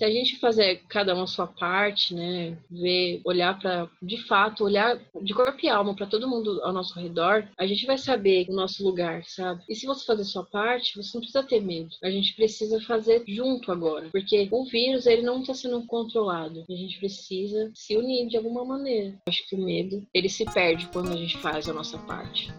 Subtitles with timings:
[0.00, 4.64] Se a gente fazer cada uma a sua parte, né, ver, olhar para, de fato,
[4.64, 8.46] olhar de corpo e alma para todo mundo ao nosso redor, a gente vai saber
[8.48, 9.62] o nosso lugar, sabe?
[9.68, 11.90] E se você fazer a sua parte, você não precisa ter medo.
[12.02, 16.64] A gente precisa fazer junto agora, porque o vírus ele não está sendo controlado.
[16.66, 19.18] A gente precisa se unir de alguma maneira.
[19.28, 22.50] Acho que o medo ele se perde quando a gente faz a nossa parte.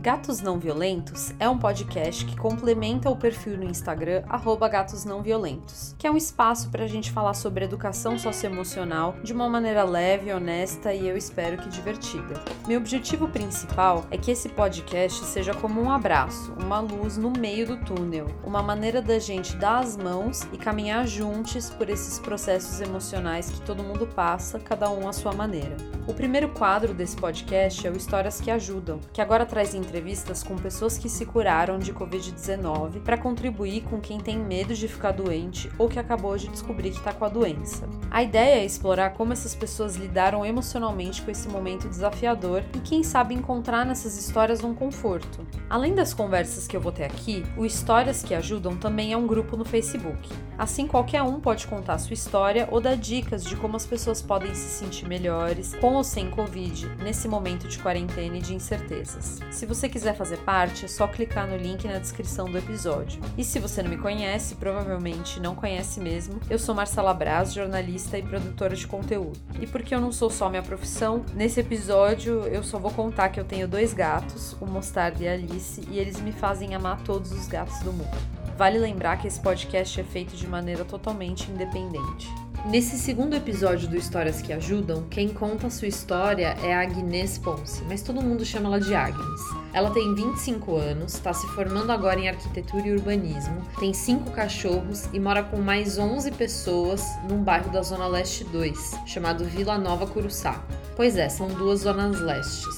[0.00, 4.22] Gatos Não Violentos é um podcast que complementa o perfil no Instagram
[4.70, 9.32] Gatos Não Violentos, que é um espaço para a gente falar sobre educação socioemocional de
[9.32, 12.40] uma maneira leve, honesta e eu espero que divertida.
[12.68, 17.66] Meu objetivo principal é que esse podcast seja como um abraço, uma luz no meio
[17.66, 22.80] do túnel, uma maneira da gente dar as mãos e caminhar juntos por esses processos
[22.80, 25.76] emocionais que todo mundo passa, cada um à sua maneira.
[26.06, 30.54] O primeiro quadro desse podcast é o Histórias que Ajudam, que agora traz entrevistas com
[30.56, 35.70] pessoas que se curaram de Covid-19 para contribuir com quem tem medo de ficar doente
[35.78, 37.88] ou que acabou de descobrir que está com a doença.
[38.10, 43.02] A ideia é explorar como essas pessoas lidaram emocionalmente com esse momento desafiador e, quem
[43.02, 45.46] sabe, encontrar nessas histórias um conforto.
[45.70, 49.26] Além das conversas que eu vou ter aqui, o Histórias que Ajudam também é um
[49.26, 50.28] grupo no Facebook.
[50.58, 54.52] Assim, qualquer um pode contar sua história ou dar dicas de como as pessoas podem
[54.54, 59.38] se sentir melhores, com ou sem Covid, nesse momento de quarentena e de incertezas.
[59.50, 63.22] Se você você quiser fazer parte, é só clicar no link na descrição do episódio.
[63.36, 68.18] E se você não me conhece, provavelmente não conhece mesmo, eu sou Marcela Braz, jornalista
[68.18, 69.38] e produtora de conteúdo.
[69.60, 73.38] E porque eu não sou só minha profissão, nesse episódio eu só vou contar que
[73.38, 77.30] eu tenho dois gatos, o Mostarda e a Alice, e eles me fazem amar todos
[77.30, 78.18] os gatos do mundo.
[78.56, 82.28] Vale lembrar que esse podcast é feito de maneira totalmente independente.
[82.66, 87.38] Nesse segundo episódio do Histórias que Ajudam, quem conta a sua história é a Agnes
[87.38, 89.40] Ponce, mas todo mundo chama ela de Agnes.
[89.72, 95.08] Ela tem 25 anos, está se formando agora em arquitetura e urbanismo, tem cinco cachorros
[95.14, 100.06] e mora com mais 11 pessoas num bairro da Zona Leste 2, chamado Vila Nova
[100.06, 100.62] Curuçá.
[100.94, 102.76] Pois é, são duas zonas lestes.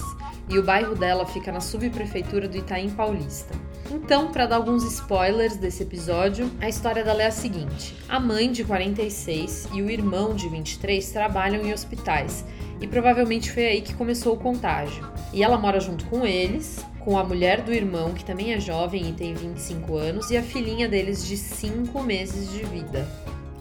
[0.49, 3.55] E o bairro dela fica na subprefeitura do Itaim Paulista.
[3.91, 8.51] Então, para dar alguns spoilers desse episódio, a história dela é a seguinte: a mãe
[8.51, 12.45] de 46 e o irmão de 23 trabalham em hospitais
[12.81, 15.07] e provavelmente foi aí que começou o contágio.
[15.33, 19.09] E ela mora junto com eles, com a mulher do irmão, que também é jovem
[19.09, 23.07] e tem 25 anos, e a filhinha deles de 5 meses de vida.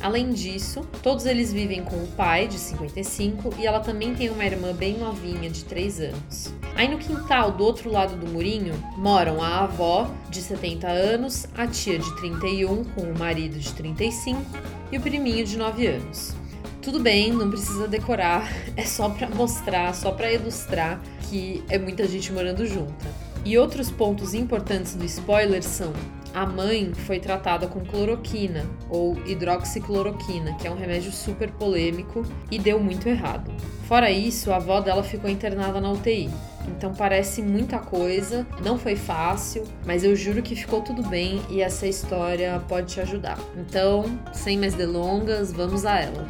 [0.01, 4.45] Além disso, todos eles vivem com o pai, de 55, e ela também tem uma
[4.45, 6.53] irmã bem novinha, de 3 anos.
[6.75, 11.67] Aí no quintal do outro lado do murinho moram a avó, de 70 anos, a
[11.67, 14.41] tia de 31, com o marido de 35
[14.89, 16.33] e o priminho de 9 anos.
[16.81, 22.07] Tudo bem, não precisa decorar, é só para mostrar, só para ilustrar que é muita
[22.07, 23.05] gente morando junta.
[23.43, 25.93] E outros pontos importantes do spoiler são
[26.33, 32.59] a mãe foi tratada com cloroquina ou hidroxicloroquina, que é um remédio super polêmico e
[32.59, 33.51] deu muito errado.
[33.87, 36.29] Fora isso, a avó dela ficou internada na UTI.
[36.67, 41.61] Então parece muita coisa, não foi fácil, mas eu juro que ficou tudo bem e
[41.61, 43.39] essa história pode te ajudar.
[43.57, 46.27] Então, sem mais delongas, vamos a ela.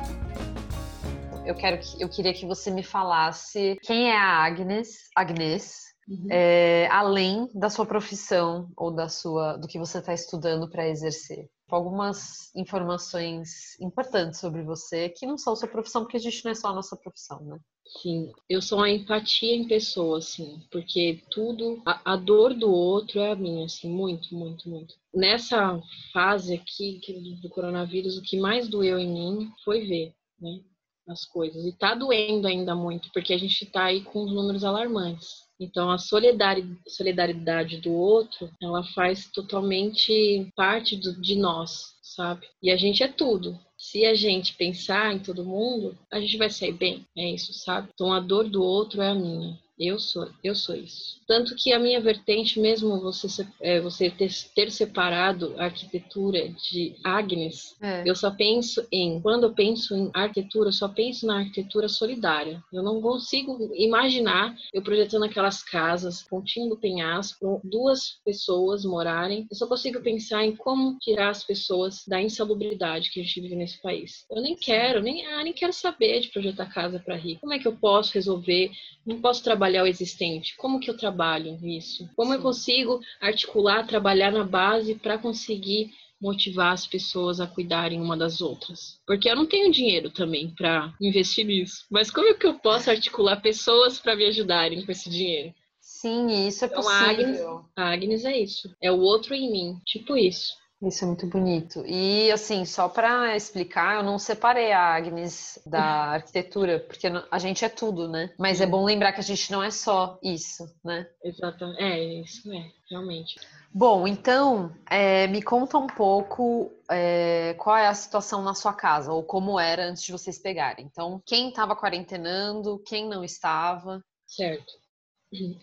[1.46, 6.28] Eu quero que eu queria que você me falasse quem é a Agnes, Agnes, Uhum.
[6.32, 11.48] É, além da sua profissão ou da sua do que você está estudando para exercer.
[11.70, 16.56] Algumas informações importantes sobre você que não são sua profissão, porque a gente não é
[16.56, 17.60] só a nossa profissão, né?
[18.02, 23.20] Sim, eu sou uma empatia em pessoa, assim, porque tudo, a, a, dor do outro
[23.20, 24.96] é a minha, assim, muito, muito, muito.
[25.14, 25.80] Nessa
[26.14, 27.02] fase aqui
[27.42, 30.60] do coronavírus, o que mais doeu em mim foi ver, né,
[31.08, 31.66] as coisas.
[31.66, 35.49] E tá doendo ainda muito, porque a gente tá aí com os números alarmantes.
[35.60, 42.48] Então, a solidariedade do outro, ela faz totalmente parte do, de nós, sabe?
[42.64, 43.60] E a gente é tudo.
[43.78, 47.06] Se a gente pensar em todo mundo, a gente vai sair bem.
[47.18, 47.90] É isso, sabe?
[47.94, 49.60] Então, a dor do outro é a minha.
[49.80, 51.20] Eu sou, eu sou isso.
[51.26, 56.96] Tanto que a minha vertente, mesmo você, é, você ter, ter, separado a arquitetura de
[57.04, 58.04] Agnes, é.
[58.06, 62.62] eu só penso em, quando eu penso em arquitetura, eu só penso na arquitetura solidária.
[62.74, 69.48] Eu não consigo imaginar eu projetando aquelas casas, pontinho do penhasco, duas pessoas morarem.
[69.50, 73.56] Eu só consigo pensar em como tirar as pessoas da insalubridade que a gente vive
[73.56, 74.26] nesse país.
[74.30, 77.42] Eu nem quero, nem, ah, nem quero saber de projetar casa para rico.
[77.42, 78.72] Como é que eu posso resolver?
[79.06, 80.56] Não posso trabalhar trabalhar o existente?
[80.58, 82.10] Como que eu trabalho isso?
[82.16, 88.18] Como eu consigo articular, trabalhar na base para conseguir motivar as pessoas a cuidarem uma
[88.18, 89.00] das outras?
[89.06, 91.86] Porque eu não tenho dinheiro também para investir nisso.
[91.90, 95.54] Mas como é que eu posso articular pessoas para me ajudarem com esse dinheiro?
[95.80, 97.06] Sim, isso é então, possível.
[97.06, 97.42] A Agnes,
[97.76, 98.76] a Agnes é isso.
[98.82, 99.80] É o outro em mim.
[99.86, 100.54] Tipo isso.
[100.82, 101.84] Isso é muito bonito.
[101.86, 107.66] E assim, só para explicar, eu não separei a Agnes da arquitetura, porque a gente
[107.66, 108.34] é tudo, né?
[108.38, 111.06] Mas é bom lembrar que a gente não é só isso, né?
[111.22, 111.84] Exatamente.
[111.84, 113.36] É, isso é, realmente.
[113.74, 119.12] Bom, então é, me conta um pouco é, qual é a situação na sua casa,
[119.12, 120.86] ou como era antes de vocês pegarem.
[120.86, 124.02] Então, quem estava quarentenando, quem não estava?
[124.26, 124.74] Certo.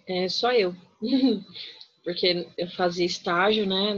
[0.06, 0.74] É só eu.
[2.04, 3.94] Porque eu fazia estágio, né?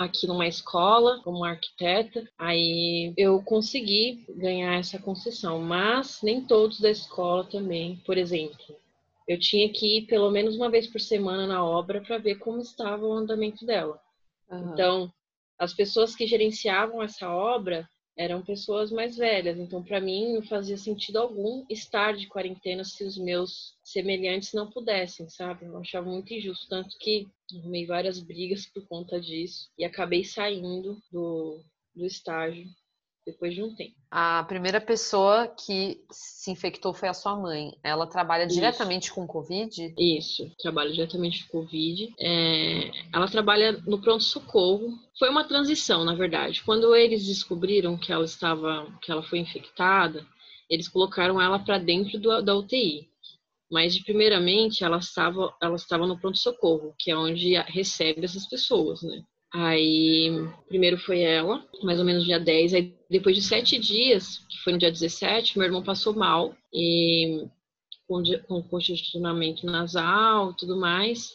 [0.00, 6.90] Aqui numa escola como arquiteta, aí eu consegui ganhar essa concessão, mas nem todos da
[6.90, 8.02] escola também.
[8.06, 8.76] Por exemplo,
[9.28, 12.60] eu tinha que ir pelo menos uma vez por semana na obra para ver como
[12.60, 14.00] estava o andamento dela.
[14.50, 14.72] Uhum.
[14.72, 15.12] Então,
[15.58, 17.86] as pessoas que gerenciavam essa obra
[18.20, 23.02] eram pessoas mais velhas, então para mim não fazia sentido algum estar de quarentena se
[23.02, 25.64] os meus semelhantes não pudessem, sabe?
[25.64, 27.26] Eu achava muito injusto, tanto que
[27.58, 31.64] arrumei várias brigas por conta disso e acabei saindo do,
[31.96, 32.68] do estágio
[33.26, 33.94] depois de um tempo.
[34.10, 37.72] A primeira pessoa que se infectou foi a sua mãe.
[37.82, 38.54] Ela trabalha Isso.
[38.54, 39.94] diretamente com Covid?
[39.98, 42.12] Isso, trabalha diretamente com Covid.
[42.18, 42.90] É...
[43.12, 44.88] Ela trabalha no pronto-socorro.
[45.18, 46.62] Foi uma transição, na verdade.
[46.64, 50.26] Quando eles descobriram que ela estava, que ela foi infectada,
[50.68, 53.08] eles colocaram ela para dentro do, da UTI.
[53.70, 59.22] Mas, primeiramente, ela estava, ela estava no pronto-socorro, que é onde recebe essas pessoas, né?
[59.52, 60.30] Aí,
[60.68, 62.74] primeiro foi ela, mais ou menos dia 10.
[62.74, 67.48] Aí, depois de sete dias, que foi no dia 17, meu irmão passou mal, e
[68.06, 71.30] com, com congestionamento nasal tudo mais.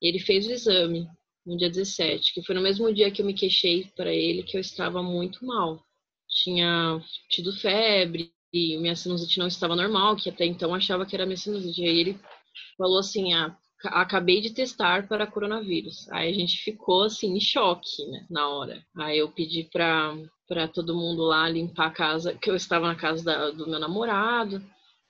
[0.00, 1.08] Ele fez o exame
[1.44, 4.56] no dia 17, que foi no mesmo dia que eu me queixei para ele que
[4.56, 5.82] eu estava muito mal.
[6.28, 11.26] Tinha tido febre, e minha sinusite não estava normal, que até então achava que era
[11.26, 11.82] minha sinusite.
[11.82, 12.20] Aí ele
[12.78, 13.56] falou assim: ah,
[13.88, 16.10] acabei de testar para coronavírus.
[16.10, 18.84] Aí a gente ficou assim em choque, né, na hora.
[18.96, 20.16] Aí eu pedi para
[20.46, 23.80] para todo mundo lá limpar a casa, que eu estava na casa da, do meu
[23.80, 24.62] namorado.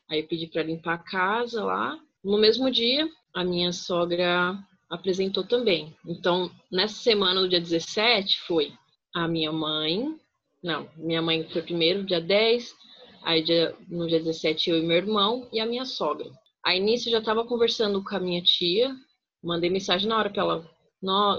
[0.09, 1.99] Aí eu pedi para limpar a casa lá.
[2.23, 4.57] No mesmo dia, a minha sogra
[4.89, 5.95] apresentou também.
[6.07, 8.73] Então, nessa semana do dia 17 foi
[9.15, 10.17] a minha mãe,
[10.63, 12.75] não, minha mãe foi primeiro, dia 10,
[13.23, 16.31] aí dia, no dia 17 eu e meu irmão e a minha sogra.
[16.65, 18.95] Aí nisso eu já estava conversando com a minha tia,
[19.43, 20.71] mandei mensagem na hora para ela,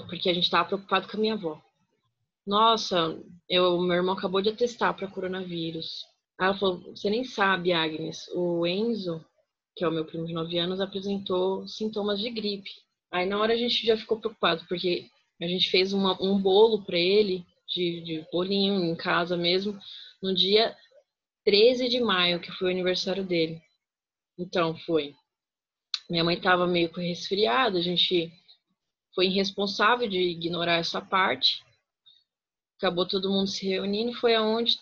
[0.08, 1.60] porque a gente estava preocupado com a minha avó.
[2.46, 3.20] Nossa,
[3.50, 6.06] eu, meu irmão acabou de atestar para coronavírus.
[6.40, 9.26] Aí ela falou: Você nem sabe, Agnes, o Enzo,
[9.76, 12.70] que é o meu primo de 9 anos, apresentou sintomas de gripe.
[13.12, 15.10] Aí na hora a gente já ficou preocupado, porque
[15.42, 19.78] a gente fez uma, um bolo para ele, de, de bolinho em casa mesmo,
[20.22, 20.76] no dia
[21.44, 23.60] 13 de maio, que foi o aniversário dele.
[24.38, 25.16] Então, foi.
[26.10, 28.32] Minha mãe estava meio resfriada, a gente
[29.14, 31.64] foi irresponsável de ignorar essa parte.
[32.78, 34.78] Acabou todo mundo se reunindo, foi aonde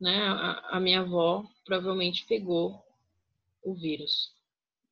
[0.00, 2.82] né, a, a minha avó provavelmente pegou
[3.62, 4.32] o vírus.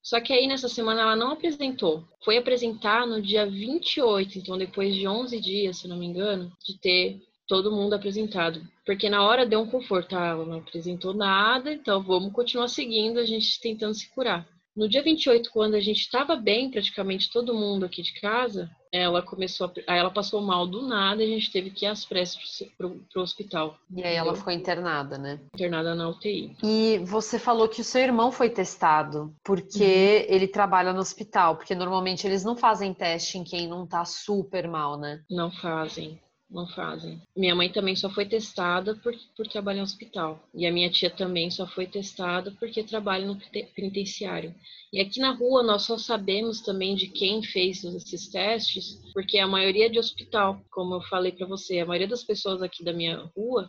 [0.02, 2.06] Só que aí nessa semana ela não apresentou.
[2.24, 6.78] Foi apresentar no dia 28, então depois de 11 dias, se não me engano, de
[6.78, 8.60] ter todo mundo apresentado.
[8.84, 13.18] Porque na hora deu um conforto, ah, ela não apresentou nada, então vamos continuar seguindo,
[13.18, 14.46] a gente tentando se curar.
[14.76, 19.22] No dia 28, quando a gente estava bem, praticamente todo mundo aqui de casa, ela
[19.22, 22.62] começou a, ela passou mal do nada e a gente teve que ir às pressas
[22.76, 23.78] pro, pro hospital.
[23.90, 25.40] E aí ela ficou internada, né?
[25.54, 26.54] Internada na UTI.
[26.62, 30.34] E você falou que o seu irmão foi testado porque uhum.
[30.34, 34.68] ele trabalha no hospital, porque normalmente eles não fazem teste em quem não tá super
[34.68, 35.22] mal, né?
[35.30, 37.20] Não fazem não fazem.
[37.36, 40.48] Minha mãe também só foi testada por, por trabalhar no hospital.
[40.54, 43.38] E a minha tia também só foi testada porque trabalha no
[43.74, 44.54] penitenciário.
[44.92, 49.46] E aqui na rua nós só sabemos também de quem fez esses testes, porque a
[49.46, 53.18] maioria de hospital, como eu falei para você, a maioria das pessoas aqui da minha
[53.36, 53.68] rua,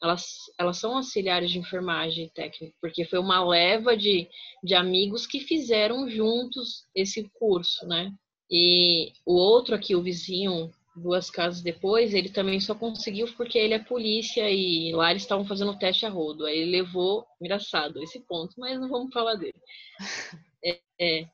[0.00, 4.28] elas, elas são auxiliares de enfermagem técnica, porque foi uma leva de,
[4.62, 8.12] de amigos que fizeram juntos esse curso, né?
[8.50, 13.74] E o outro aqui, o vizinho duas casas depois, ele também só conseguiu porque ele
[13.74, 16.44] é polícia e lá eles estavam fazendo teste a rodo.
[16.46, 19.54] Aí ele levou, engraçado esse ponto, mas não vamos falar dele.
[20.64, 21.26] É, é,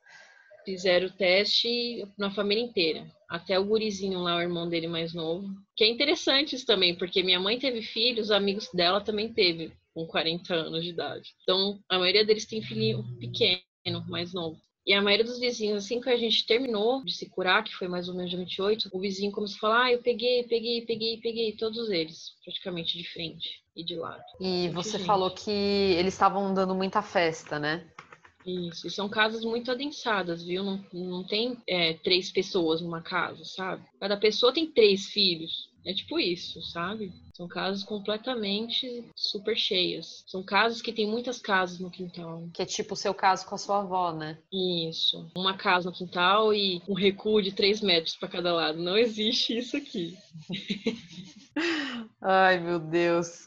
[0.64, 3.06] fizeram o teste na família inteira.
[3.28, 5.46] Até o gurizinho lá, o irmão dele mais novo.
[5.76, 10.06] Que é interessante isso também, porque minha mãe teve filhos, amigos dela também teve, com
[10.06, 11.34] 40 anos de idade.
[11.42, 14.58] Então, a maioria deles tem filhinho pequeno, mais novo.
[14.88, 17.86] E a maioria dos vizinhos, assim que a gente terminou de se curar, que foi
[17.86, 21.18] mais ou menos dia 28, o vizinho começou a falar: ah, eu peguei, peguei, peguei,
[21.18, 24.24] peguei, todos eles, praticamente de frente e de lado.
[24.40, 25.06] E você gente.
[25.06, 27.86] falou que eles estavam dando muita festa, né?
[28.46, 30.64] Isso, e são casas muito adensadas, viu?
[30.64, 33.84] Não, não tem é, três pessoas numa casa, sabe?
[34.00, 35.68] Cada pessoa tem três filhos.
[35.88, 37.10] É tipo isso, sabe?
[37.32, 40.22] São casas completamente super cheias.
[40.26, 42.46] São casas que tem muitas casas no quintal.
[42.52, 44.36] Que é tipo o seu caso com a sua avó, né?
[44.52, 45.30] Isso.
[45.34, 48.76] Uma casa no quintal e um recuo de 3 metros para cada lado.
[48.76, 50.14] Não existe isso aqui.
[52.20, 53.46] Ai, meu Deus.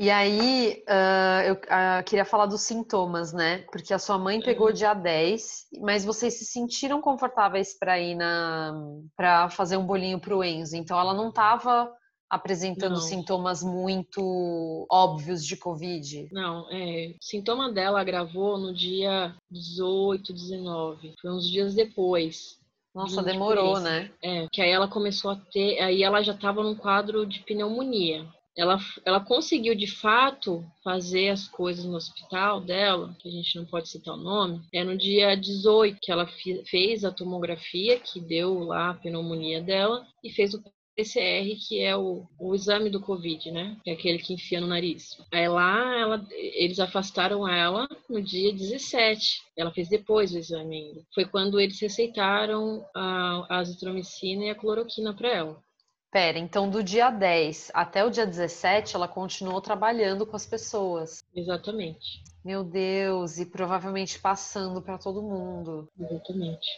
[0.00, 3.58] E aí, uh, eu uh, queria falar dos sintomas, né?
[3.70, 4.72] Porque a sua mãe pegou uhum.
[4.72, 8.72] dia 10, mas vocês se sentiram confortáveis para ir na
[9.14, 10.74] para fazer um bolinho pro Enzo.
[10.74, 11.92] Então ela não estava
[12.30, 13.00] apresentando não.
[13.02, 16.30] sintomas muito óbvios de Covid?
[16.32, 17.14] Não, é.
[17.20, 21.14] O sintoma dela agravou no dia 18, 19.
[21.20, 22.58] Foi uns dias depois.
[22.94, 24.10] Nossa, demorou, né?
[24.24, 25.78] É, que aí ela começou a ter.
[25.80, 28.26] Aí ela já estava num quadro de pneumonia
[28.56, 33.64] ela, ela conseguiu de fato fazer as coisas no hospital dela, que a gente não
[33.64, 36.28] pode citar o nome, é no dia 18 que ela
[36.66, 40.62] fez a tomografia, que deu lá a pneumonia dela, e fez o
[40.96, 43.76] PCR, que é o, o exame do Covid, né?
[43.82, 45.16] Que é aquele que enfia no nariz.
[45.32, 49.42] Aí lá ela, eles afastaram ela no dia 17.
[49.56, 51.02] Ela fez depois o exame ainda.
[51.14, 55.62] Foi quando eles receitaram a, a azitromicina e a cloroquina para ela.
[56.10, 61.22] Pera, então do dia 10 até o dia 17 ela continuou trabalhando com as pessoas.
[61.34, 62.22] Exatamente.
[62.44, 65.88] Meu Deus, e provavelmente passando para todo mundo.
[65.98, 66.68] Exatamente.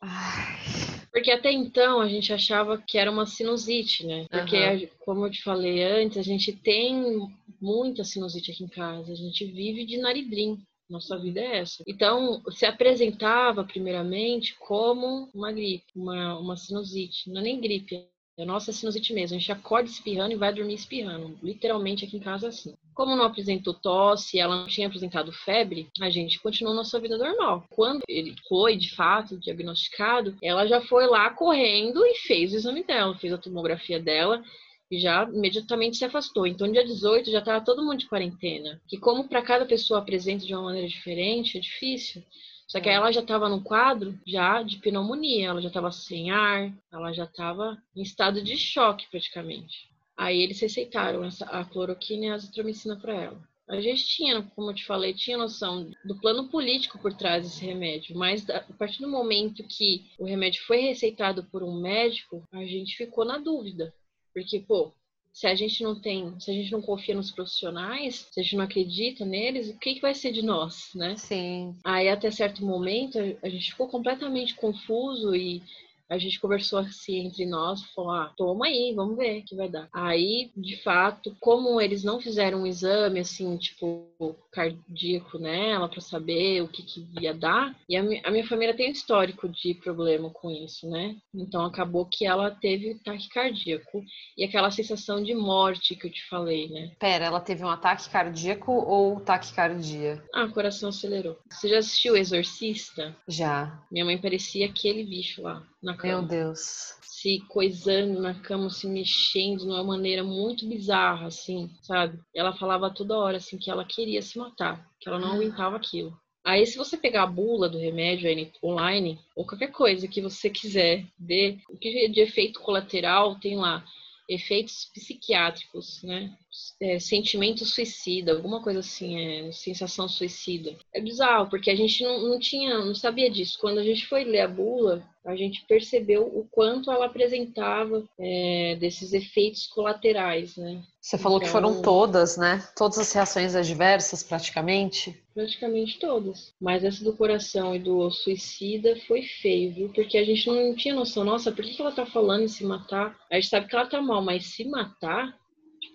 [0.00, 0.96] Ai.
[1.10, 4.26] Porque até então a gente achava que era uma sinusite, né?
[4.30, 4.88] Porque, uhum.
[5.04, 7.26] como eu te falei antes, a gente tem
[7.60, 9.12] muita sinusite aqui em casa.
[9.12, 10.62] A gente vive de naridrim.
[10.88, 11.82] Nossa vida é essa.
[11.86, 17.28] Então, se apresentava primeiramente como uma gripe, uma, uma sinusite.
[17.30, 18.06] Não é nem gripe,
[18.38, 19.36] é nossa sinusite mesmo.
[19.36, 21.38] A gente acorda espirrando e vai dormir espirrando.
[21.42, 22.74] Literalmente aqui em casa assim.
[22.94, 27.64] Como não apresentou tosse, ela não tinha apresentado febre, a gente continuou nossa vida normal.
[27.70, 32.84] Quando ele foi, de fato, diagnosticado, ela já foi lá correndo e fez o exame
[32.84, 34.42] dela, fez a tomografia dela
[34.90, 36.46] e já imediatamente se afastou.
[36.46, 38.80] Então, dia 18 já estava todo mundo de quarentena.
[38.86, 42.22] Que como para cada pessoa apresenta de uma maneira diferente, é difícil.
[42.66, 42.94] Só que é.
[42.94, 47.24] ela já estava no quadro já de pneumonia, ela já estava sem ar, ela já
[47.24, 49.88] estava em estado de choque praticamente.
[50.16, 53.48] Aí eles receitaram a cloroquina e a azitromicina para ela.
[53.68, 57.64] A gente tinha, como eu te falei, tinha noção do plano político por trás desse
[57.64, 62.64] remédio, mas a partir do momento que o remédio foi receitado por um médico, a
[62.64, 63.92] gente ficou na dúvida.
[64.32, 64.92] Porque, pô,
[65.36, 68.56] se a gente não tem, se a gente não confia nos profissionais, se a gente
[68.56, 71.14] não acredita neles, o que, que vai ser de nós, né?
[71.14, 71.76] Sim.
[71.84, 75.62] Aí até certo momento a gente ficou completamente confuso e
[76.08, 79.68] a gente conversou assim entre nós, falou, ah, toma aí, vamos ver o que vai
[79.68, 79.88] dar.
[79.92, 84.06] Aí, de fato, como eles não fizeram um exame, assim, tipo,
[84.52, 88.88] cardíaco nela, para saber o que, que ia dar, e a, a, minha família tem
[88.88, 91.16] um histórico de problema com isso, né?
[91.34, 94.02] Então, acabou que ela teve ataque cardíaco
[94.36, 96.92] e aquela sensação de morte que eu te falei, né?
[96.98, 100.22] Pera, ela teve um ataque cardíaco ou taquicardia?
[100.32, 101.38] Ah, o coração acelerou.
[101.50, 103.16] Você já assistiu Exorcista?
[103.26, 103.82] Já.
[103.90, 106.18] Minha mãe parecia aquele bicho lá na cama.
[106.18, 106.96] Meu Deus.
[107.00, 112.18] Se coisando na cama, se mexendo de uma maneira muito bizarra, assim, sabe?
[112.34, 116.18] Ela falava toda hora, assim, que ela queria se matar, que ela não aguentava aquilo.
[116.44, 118.28] Aí, se você pegar a bula do remédio
[118.62, 123.84] online, ou qualquer coisa que você quiser ver, o que de efeito colateral tem lá?
[124.28, 126.36] Efeitos psiquiátricos, né?
[126.80, 130.76] É, sentimento suicida, alguma coisa assim, é, sensação suicida.
[130.94, 133.58] É bizarro, porque a gente não, não tinha, não sabia disso.
[133.60, 138.76] Quando a gente foi ler a bula, a gente percebeu o quanto ela apresentava é,
[138.78, 140.82] desses efeitos colaterais, né?
[141.00, 142.66] Você falou então, que foram então todas, né?
[142.76, 145.20] Todas as reações adversas, praticamente?
[145.34, 146.52] Praticamente todas.
[146.60, 149.88] Mas essa do coração e do suicida foi feio, viu?
[149.92, 153.16] Porque a gente não tinha noção, nossa, por que ela tá falando em se matar?
[153.30, 155.36] A gente sabe que ela tá mal, mas se matar,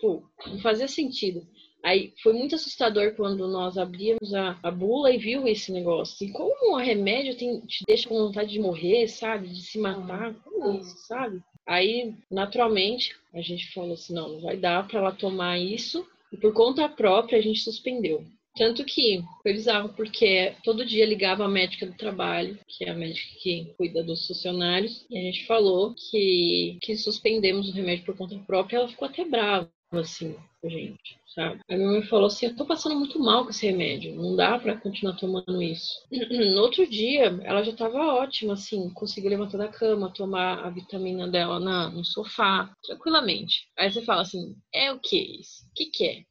[0.02, 1.46] tipo, não fazia sentido.
[1.84, 6.28] Aí foi muito assustador quando nós abrimos a, a bula e viu esse negócio.
[6.28, 9.48] E como o remédio tem, te deixa com vontade de morrer, sabe?
[9.48, 11.42] De se matar, como isso, sabe?
[11.68, 16.06] Aí, naturalmente, a gente falou assim: não, não vai dar para ela tomar isso.
[16.32, 18.24] E por conta própria, a gente suspendeu.
[18.56, 22.94] Tanto que foi bizarro, porque todo dia ligava a médica do trabalho, que é a
[22.94, 28.18] médica que cuida dos funcionários, e a gente falou que, que suspendemos o remédio por
[28.18, 28.78] conta própria.
[28.78, 31.62] Ela ficou até brava, assim, gente sabe?
[31.70, 34.60] A minha mãe falou assim: eu tô passando muito mal com esse remédio, não dá
[34.60, 36.06] para continuar tomando isso.
[36.52, 41.28] No outro dia, ela já tava ótima, assim, conseguiu levantar da cama, tomar a vitamina
[41.28, 43.68] dela na, no sofá, tranquilamente.
[43.78, 45.66] Aí você fala assim: é o que isso?
[45.66, 46.31] O que, que é?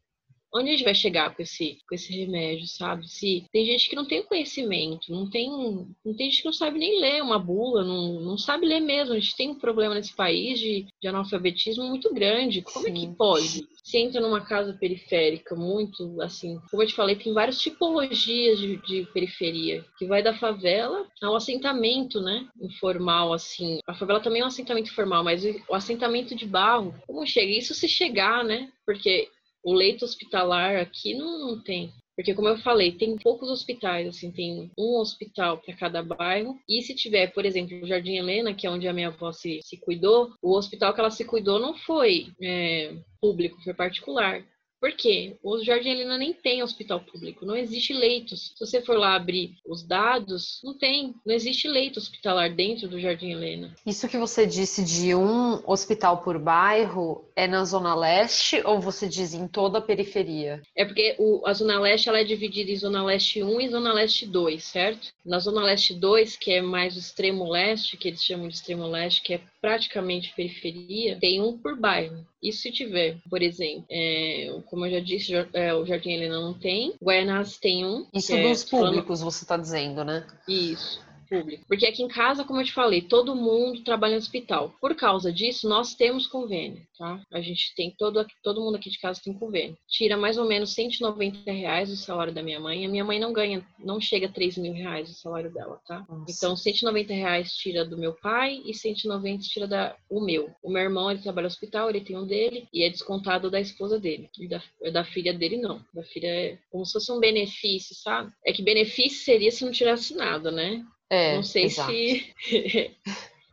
[0.55, 3.09] Onde a gente vai chegar com esse, com esse remédio, sabe?
[3.09, 6.79] Se tem gente que não tem conhecimento, não tem, não tem gente que não sabe
[6.79, 9.15] nem ler uma bula, não, não sabe ler mesmo.
[9.15, 12.63] A gente tem um problema nesse país de, de analfabetismo muito grande.
[12.63, 12.91] Como Sim.
[12.91, 13.69] é que pode?
[13.85, 18.77] Se entra numa casa periférica, muito assim, como eu te falei, tem várias tipologias de,
[18.79, 22.47] de periferia, que vai da favela ao assentamento, né?
[22.61, 23.79] Informal, assim.
[23.87, 27.51] A favela também é um assentamento formal, mas o assentamento de barro, como chega?
[27.51, 28.71] Isso se chegar, né?
[28.85, 29.29] Porque
[29.65, 31.93] o leito hospitalar aqui não, não tem.
[32.17, 36.55] Porque, como eu falei, tem poucos hospitais, assim, tem um hospital para cada bairro.
[36.69, 39.61] E se tiver, por exemplo, o Jardim Helena, que é onde a minha avó se,
[39.63, 44.45] se cuidou, o hospital que ela se cuidou não foi é, público, foi particular.
[44.81, 45.37] Por quê?
[45.43, 48.55] O Jardim Helena nem tem hospital público, não existe leitos.
[48.57, 52.99] Se você for lá abrir os dados, não tem, não existe leito hospitalar dentro do
[52.99, 53.75] Jardim Helena.
[53.87, 59.07] Isso que você disse de um hospital por bairro é na Zona Leste ou você
[59.07, 60.63] diz em toda a periferia?
[60.75, 63.93] É porque o, a Zona Leste ela é dividida em Zona Leste 1 e Zona
[63.93, 65.09] Leste 2, certo?
[65.25, 68.87] Na Zona Leste 2, que é mais o extremo leste, que eles chamam de extremo
[68.87, 72.27] leste, que é praticamente periferia, tem um por bairro.
[72.43, 76.55] E se tiver, por exemplo, é, como eu já disse, é, o Jardim Helena não
[76.55, 78.07] tem, Guaianazes tem um.
[78.15, 79.33] Isso dos é, públicos, falando...
[79.33, 80.27] você está dizendo, né?
[80.49, 81.65] Isso público.
[81.69, 84.75] Porque aqui em casa, como eu te falei, todo mundo trabalha no hospital.
[84.81, 87.23] Por causa disso, nós temos convênio, tá?
[87.33, 89.79] A gente tem todo, todo mundo aqui de casa tem convênio.
[89.89, 92.85] Tira mais ou menos 190 reais do salário da minha mãe.
[92.85, 96.05] A minha mãe não ganha, não chega a 3 mil reais o salário dela, tá?
[96.09, 96.33] Nossa.
[96.37, 100.51] Então, 190 reais tira do meu pai e 190 tira da, o meu.
[100.63, 103.61] O meu irmão, ele trabalha no hospital, ele tem um dele e é descontado da
[103.61, 104.29] esposa dele.
[104.39, 105.85] E da, da filha dele, não.
[105.95, 108.33] Da filha é como se fosse um benefício, sabe?
[108.45, 110.85] É que benefício seria se não tirasse nada, né?
[111.11, 111.91] É, não sei exato.
[111.91, 112.35] se.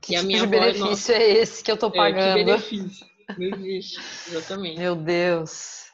[0.02, 1.14] que a tipo minha de benefício nossa...
[1.14, 2.38] é esse que eu tô pagando?
[2.38, 3.08] É, que benefício.
[3.38, 4.00] Não existe,
[4.30, 4.80] exatamente.
[4.80, 5.88] Meu Deus.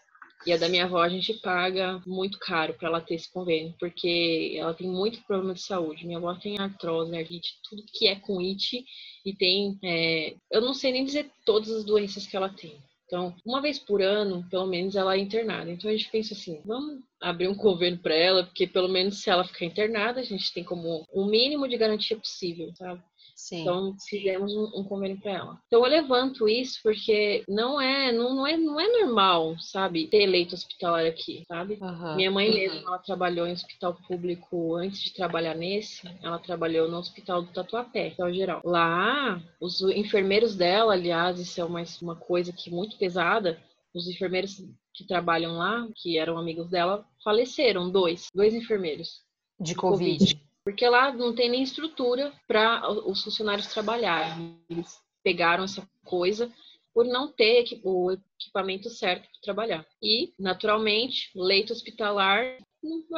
[0.45, 3.73] E a da minha avó a gente paga muito caro para ela ter esse convênio,
[3.79, 6.05] porque ela tem muito problema de saúde.
[6.05, 8.85] Minha avó tem artrose, artrite, tudo que é com it,
[9.25, 9.79] e tem.
[9.81, 10.35] É...
[10.51, 12.77] eu não sei nem dizer todas as doenças que ela tem.
[13.05, 15.69] Então, uma vez por ano, pelo menos, ela é internada.
[15.69, 19.29] Então a gente pensa assim, vamos abrir um convênio para ela, porque pelo menos se
[19.29, 23.01] ela ficar internada, a gente tem como o mínimo de garantia possível, sabe?
[23.43, 23.59] Sim.
[23.59, 25.59] Então fizemos um, um convênio para ela.
[25.67, 30.25] Então eu levanto isso porque não é, não, não, é, não é normal, sabe, ter
[30.25, 31.77] leito hospitalar aqui, sabe?
[31.81, 32.15] Uhum.
[32.15, 32.55] Minha mãe uhum.
[32.55, 37.51] mesma, ela trabalhou em hospital público antes de trabalhar nesse, ela trabalhou no hospital do
[37.51, 38.61] Tatuapé, hospital geral.
[38.63, 43.61] Lá, os enfermeiros dela, aliás, isso é uma, uma coisa que muito pesada,
[43.93, 49.21] os enfermeiros que trabalham lá, que eram amigos dela, faleceram, dois, dois enfermeiros.
[49.59, 50.17] De Covid.
[50.17, 50.52] COVID.
[50.63, 54.57] Porque lá não tem nem estrutura para os funcionários trabalharem.
[54.69, 56.51] Eles pegaram essa coisa
[56.93, 59.85] por não ter o equipamento certo para trabalhar.
[60.01, 62.57] E, naturalmente, leito hospitalar,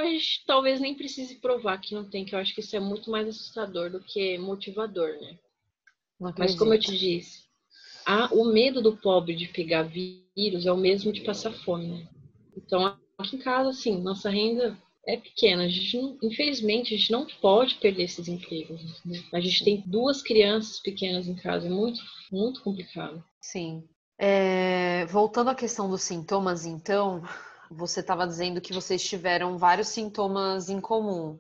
[0.03, 3.09] gente talvez nem precise provar que não tem, que eu acho que isso é muito
[3.09, 5.37] mais assustador do que motivador, né?
[6.37, 7.43] Mas como eu te disse,
[8.05, 12.07] a, o medo do pobre de pegar vírus é o mesmo de passar fome, né?
[12.55, 15.63] Então, aqui em casa, assim, nossa renda é pequena.
[15.63, 18.81] A gente não, infelizmente, a gente não pode perder esses empregos.
[19.05, 19.21] Né?
[19.33, 21.99] A gente tem duas crianças pequenas em casa, é muito,
[22.31, 23.23] muito complicado.
[23.41, 23.83] Sim.
[24.17, 27.21] É, voltando à questão dos sintomas, então,
[27.69, 31.39] você estava dizendo que vocês tiveram vários sintomas em comum.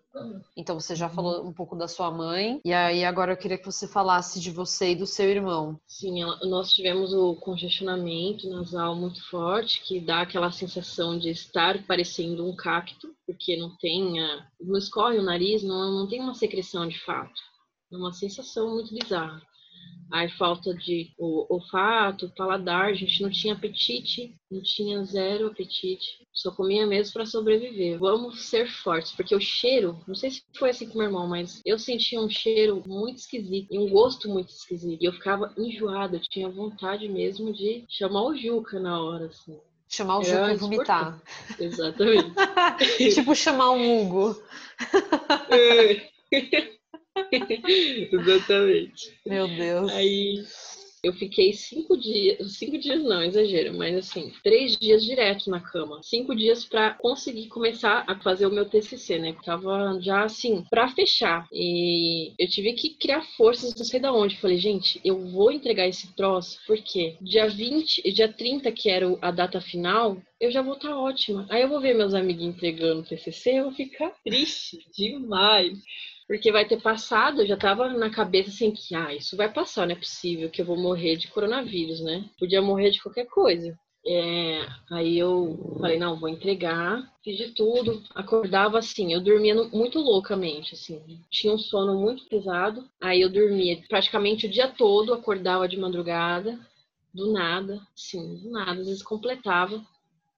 [0.55, 1.49] Então você já falou uhum.
[1.49, 4.91] um pouco da sua mãe, e aí agora eu queria que você falasse de você
[4.91, 5.79] e do seu irmão.
[5.87, 12.47] Sim, nós tivemos o congestionamento nasal muito forte, que dá aquela sensação de estar parecendo
[12.47, 16.87] um cacto, porque não tem, a, não escorre o nariz, não, não tem uma secreção
[16.87, 17.41] de fato.
[17.91, 19.41] É uma sensação muito bizarra.
[20.11, 26.51] Aí falta de olfato, paladar, a gente não tinha apetite, não tinha zero apetite, só
[26.51, 27.97] comia mesmo para sobreviver.
[27.97, 31.61] Vamos ser fortes, porque o cheiro, não sei se foi assim com meu irmão, mas
[31.65, 35.01] eu sentia um cheiro muito esquisito e um gosto muito esquisito.
[35.01, 39.59] E eu ficava enjoada, eu tinha vontade mesmo de chamar o Juca na hora, assim.
[39.95, 41.21] Chamar o Juca e vomitar.
[41.57, 42.33] Exatamente.
[43.15, 44.43] tipo chamar um Hugo.
[45.49, 46.09] É.
[48.11, 49.17] Exatamente.
[49.25, 49.89] Meu Deus.
[49.93, 50.43] Aí
[51.05, 56.01] eu fiquei cinco dias, cinco dias não, exagero, mas assim, três dias direto na cama.
[56.01, 59.35] Cinco dias para conseguir começar a fazer o meu TCC, né?
[59.45, 61.47] Tava já assim, para fechar.
[61.53, 64.37] E eu tive que criar forças, não sei da onde.
[64.37, 69.29] Falei, gente, eu vou entregar esse troço, porque dia 20, dia 30, que era a
[69.29, 71.45] data final, eu já vou estar tá ótima.
[71.51, 75.77] Aí eu vou ver meus amigos entregando o TCC, eu vou ficar triste demais.
[76.27, 79.85] Porque vai ter passado, eu já tava na cabeça assim que, ah, isso vai passar,
[79.85, 82.29] não é possível que eu vou morrer de coronavírus, né?
[82.39, 83.77] Podia morrer de qualquer coisa.
[84.07, 89.99] É, aí eu falei, não, vou entregar, fiz de tudo, acordava assim, eu dormia muito
[89.99, 95.67] loucamente, assim, tinha um sono muito pesado, aí eu dormia praticamente o dia todo, acordava
[95.67, 96.59] de madrugada,
[97.11, 99.83] do nada, sim, do nada, às vezes completava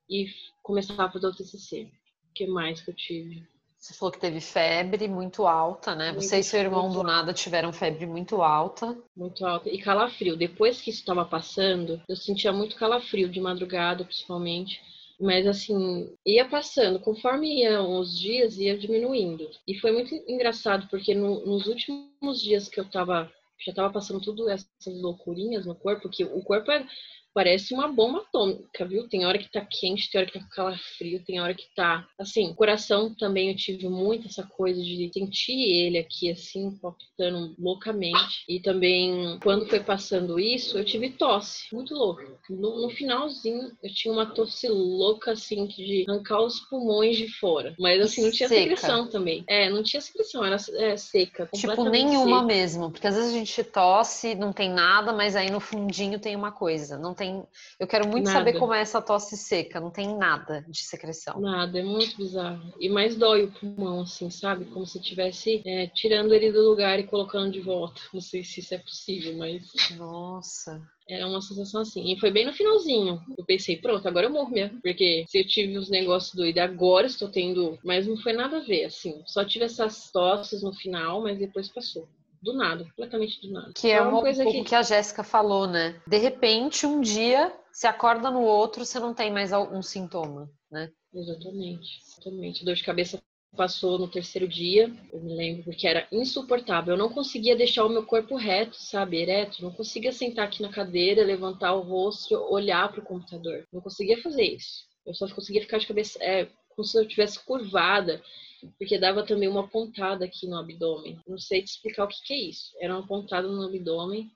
[0.09, 0.27] e
[0.63, 1.91] começava a fazer o TCC.
[2.29, 3.45] O que mais que eu tive?
[3.79, 6.11] Você falou que teve febre muito alta, né?
[6.11, 8.97] Muito Você e seu irmão do nada tiveram febre muito alta.
[9.15, 9.69] Muito alta.
[9.69, 10.35] E calafrio.
[10.35, 14.81] Depois que isso estava passando, eu sentia muito calafrio de madrugada, principalmente.
[15.19, 19.49] Mas assim, ia passando, conforme iam os dias, ia diminuindo.
[19.67, 23.31] E foi muito engraçado, porque no, nos últimos dias que eu tava
[23.65, 26.85] já tava passando tudo essas loucurinhas no corpo, que o corpo é,
[27.37, 29.07] parece uma bomba atômica, viu?
[29.07, 32.03] Tem hora que tá quente, tem hora que tá com calafrio, tem hora que tá.
[32.17, 38.43] Assim, coração também eu tive muito essa coisa de sentir ele aqui, assim, palpitando loucamente.
[38.49, 42.25] E também, quando foi passando isso, eu tive tosse, muito louca.
[42.49, 47.75] No, no finalzinho, eu tinha uma tosse louca, assim, de arrancar os pulmões de fora.
[47.77, 48.61] Mas, assim, não tinha seca.
[48.61, 49.43] secreção também.
[49.47, 51.47] É, não tinha secreção, era é, seca.
[51.53, 52.47] Tipo, nenhuma seca.
[52.47, 52.89] mesmo.
[52.89, 56.51] Porque às vezes a gente tosse, não tem nada, mas aí no fundinho tem uma
[56.51, 56.97] coisa.
[56.97, 57.43] Não tem tem.
[57.79, 58.39] Eu quero muito nada.
[58.39, 59.79] saber como é essa tosse seca.
[59.79, 61.39] Não tem nada de secreção.
[61.39, 62.73] Nada, é muito bizarro.
[62.79, 64.65] E mais dói o pulmão, assim, sabe?
[64.65, 68.01] Como se estivesse é, tirando ele do lugar e colocando de volta.
[68.13, 69.63] Não sei se isso é possível, mas.
[69.97, 70.81] Nossa.
[71.09, 72.11] Era uma sensação assim.
[72.11, 73.21] E foi bem no finalzinho.
[73.37, 74.81] Eu pensei, pronto, agora eu morro mesmo.
[74.81, 77.77] Porque se eu tive os negócios doidos, agora estou tendo.
[77.83, 79.21] Mas não foi nada a ver, assim.
[79.25, 82.07] Só tive essas tosses no final, mas depois passou
[82.41, 83.71] do nada, completamente do nada.
[83.75, 84.63] Que é uma, coisa um que...
[84.63, 86.01] que a Jéssica falou, né?
[86.07, 90.91] De repente, um dia, se acorda no outro, você não tem mais algum sintoma, né?
[91.13, 92.65] Exatamente, exatamente.
[92.65, 93.21] Dor de cabeça
[93.55, 96.93] passou no terceiro dia, eu me lembro, porque era insuportável.
[96.93, 99.63] Eu não conseguia deixar o meu corpo reto, sabe, ereto.
[99.63, 103.65] Não conseguia sentar aqui na cadeira, levantar o rosto, olhar para o computador.
[103.73, 104.85] Não conseguia fazer isso.
[105.05, 108.21] Eu só conseguia ficar de cabeça, é, como se eu estivesse curvada
[108.77, 111.19] porque dava também uma pontada aqui no abdômen.
[111.27, 112.71] Não sei te explicar o que, que é isso.
[112.79, 114.31] Era uma pontada no abdômen.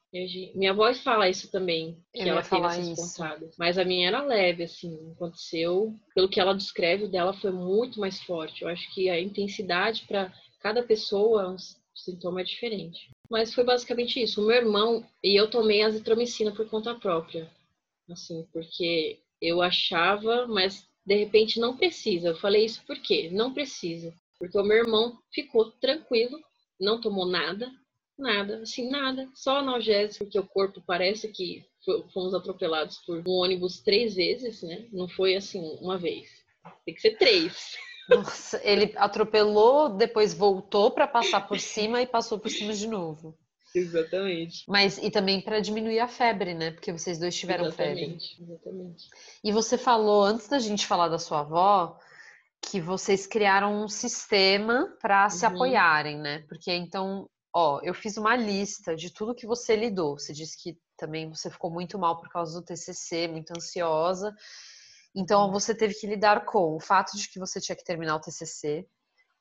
[0.56, 3.18] Minha avó fala isso também, que ela teve essas isso.
[3.18, 3.56] pontadas.
[3.58, 5.96] Mas a minha era leve, assim, aconteceu.
[6.14, 8.62] Pelo que ela descreve, o dela foi muito mais forte.
[8.62, 11.58] Eu acho que a intensidade para cada pessoa, o
[11.96, 13.10] sintoma é diferente.
[13.30, 14.42] Mas foi basicamente isso.
[14.42, 17.50] O meu irmão e eu tomei azitromicina por conta própria.
[18.10, 22.30] Assim, porque eu achava, mas de repente não precisa.
[22.30, 23.30] Eu falei isso por quê?
[23.32, 24.14] Não precisa.
[24.40, 26.40] Porque o meu irmão ficou tranquilo,
[26.80, 27.72] não tomou nada,
[28.18, 31.64] nada, assim, nada, só analgésico, porque o corpo parece que
[32.14, 34.88] fomos atropelados por um ônibus três vezes, né?
[34.92, 36.30] Não foi assim uma vez.
[36.86, 37.76] Tem que ser três.
[38.10, 43.38] Nossa, ele atropelou, depois voltou para passar por cima e passou por cima de novo.
[43.76, 44.64] Exatamente.
[44.68, 46.72] Mas e também para diminuir a febre, né?
[46.72, 48.54] Porque vocês dois tiveram exatamente, febre.
[48.54, 49.10] Exatamente.
[49.44, 51.98] E você falou antes da gente falar da sua avó
[52.62, 55.54] que vocês criaram um sistema para se uhum.
[55.54, 56.46] apoiarem, né?
[56.48, 60.20] Porque então, ó, eu fiz uma lista de tudo que você lidou.
[60.20, 64.34] Você disse que também você ficou muito mal por causa do TCC, muito ansiosa.
[65.16, 65.52] Então, uhum.
[65.52, 68.88] você teve que lidar com o fato de que você tinha que terminar o TCC,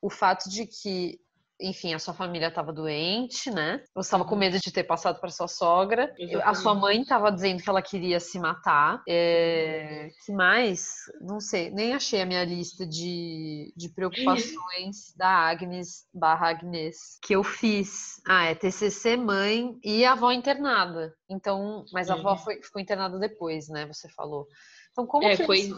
[0.01, 1.19] o fato de que
[1.61, 3.83] enfim, a sua família estava doente, né?
[3.93, 4.39] Você estava com uhum.
[4.39, 6.13] medo de ter passado para sua sogra.
[6.17, 6.49] Exatamente.
[6.49, 9.01] A sua mãe estava dizendo que ela queria se matar.
[9.07, 10.09] É...
[10.25, 10.89] que mais?
[11.21, 17.35] Não sei, nem achei a minha lista de, de preocupações da Agnes barra Agnes que
[17.35, 18.19] eu fiz.
[18.27, 21.13] Ah, é TCC, mãe e avó internada.
[21.29, 23.85] Então, mas a avó foi, ficou internada depois, né?
[23.85, 24.47] Você falou.
[24.91, 25.69] Então, como é, foi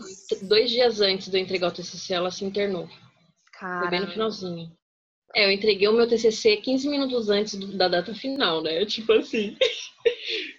[0.42, 2.90] dois dias antes de eu entregar o TCC, ela se internou.
[3.52, 3.82] Cara.
[3.82, 4.72] Foi bem no finalzinho.
[5.36, 8.86] É, eu entreguei o meu TCC 15 minutos antes do, da data final, né?
[8.86, 9.58] Tipo assim.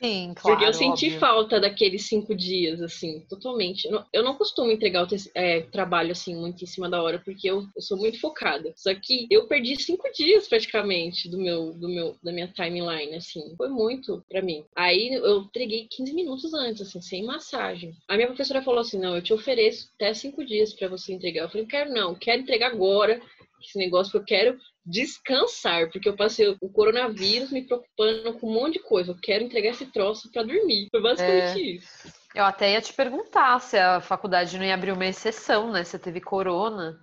[0.03, 0.57] Sim, claro.
[0.57, 1.21] Porque eu senti óbvio.
[1.21, 3.89] falta daqueles cinco dias, assim, totalmente.
[4.13, 7.67] Eu não costumo entregar o é, trabalho, assim, muito em cima da hora, porque eu,
[7.77, 8.73] eu, sou muito focada.
[8.77, 13.55] Só que eu perdi cinco dias, praticamente, do meu, do meu, da minha timeline, assim.
[13.57, 14.65] Foi muito para mim.
[14.75, 17.95] Aí eu entreguei 15 minutos antes, assim, sem massagem.
[18.09, 21.43] A minha professora falou assim: não, eu te ofereço até cinco dias para você entregar.
[21.43, 23.21] Eu falei, quero não, quero entregar agora
[23.67, 28.55] esse negócio que eu quero descansar, porque eu passei o coronavírus me preocupando com um
[28.55, 29.13] monte de coisa.
[29.13, 30.89] Eu quero entregar esse troço para dormir.
[30.91, 31.75] Foi basicamente é.
[31.77, 32.13] isso.
[32.35, 35.85] Eu até ia te perguntar se a faculdade não ia abrir uma exceção, né?
[35.85, 36.99] Você teve corona.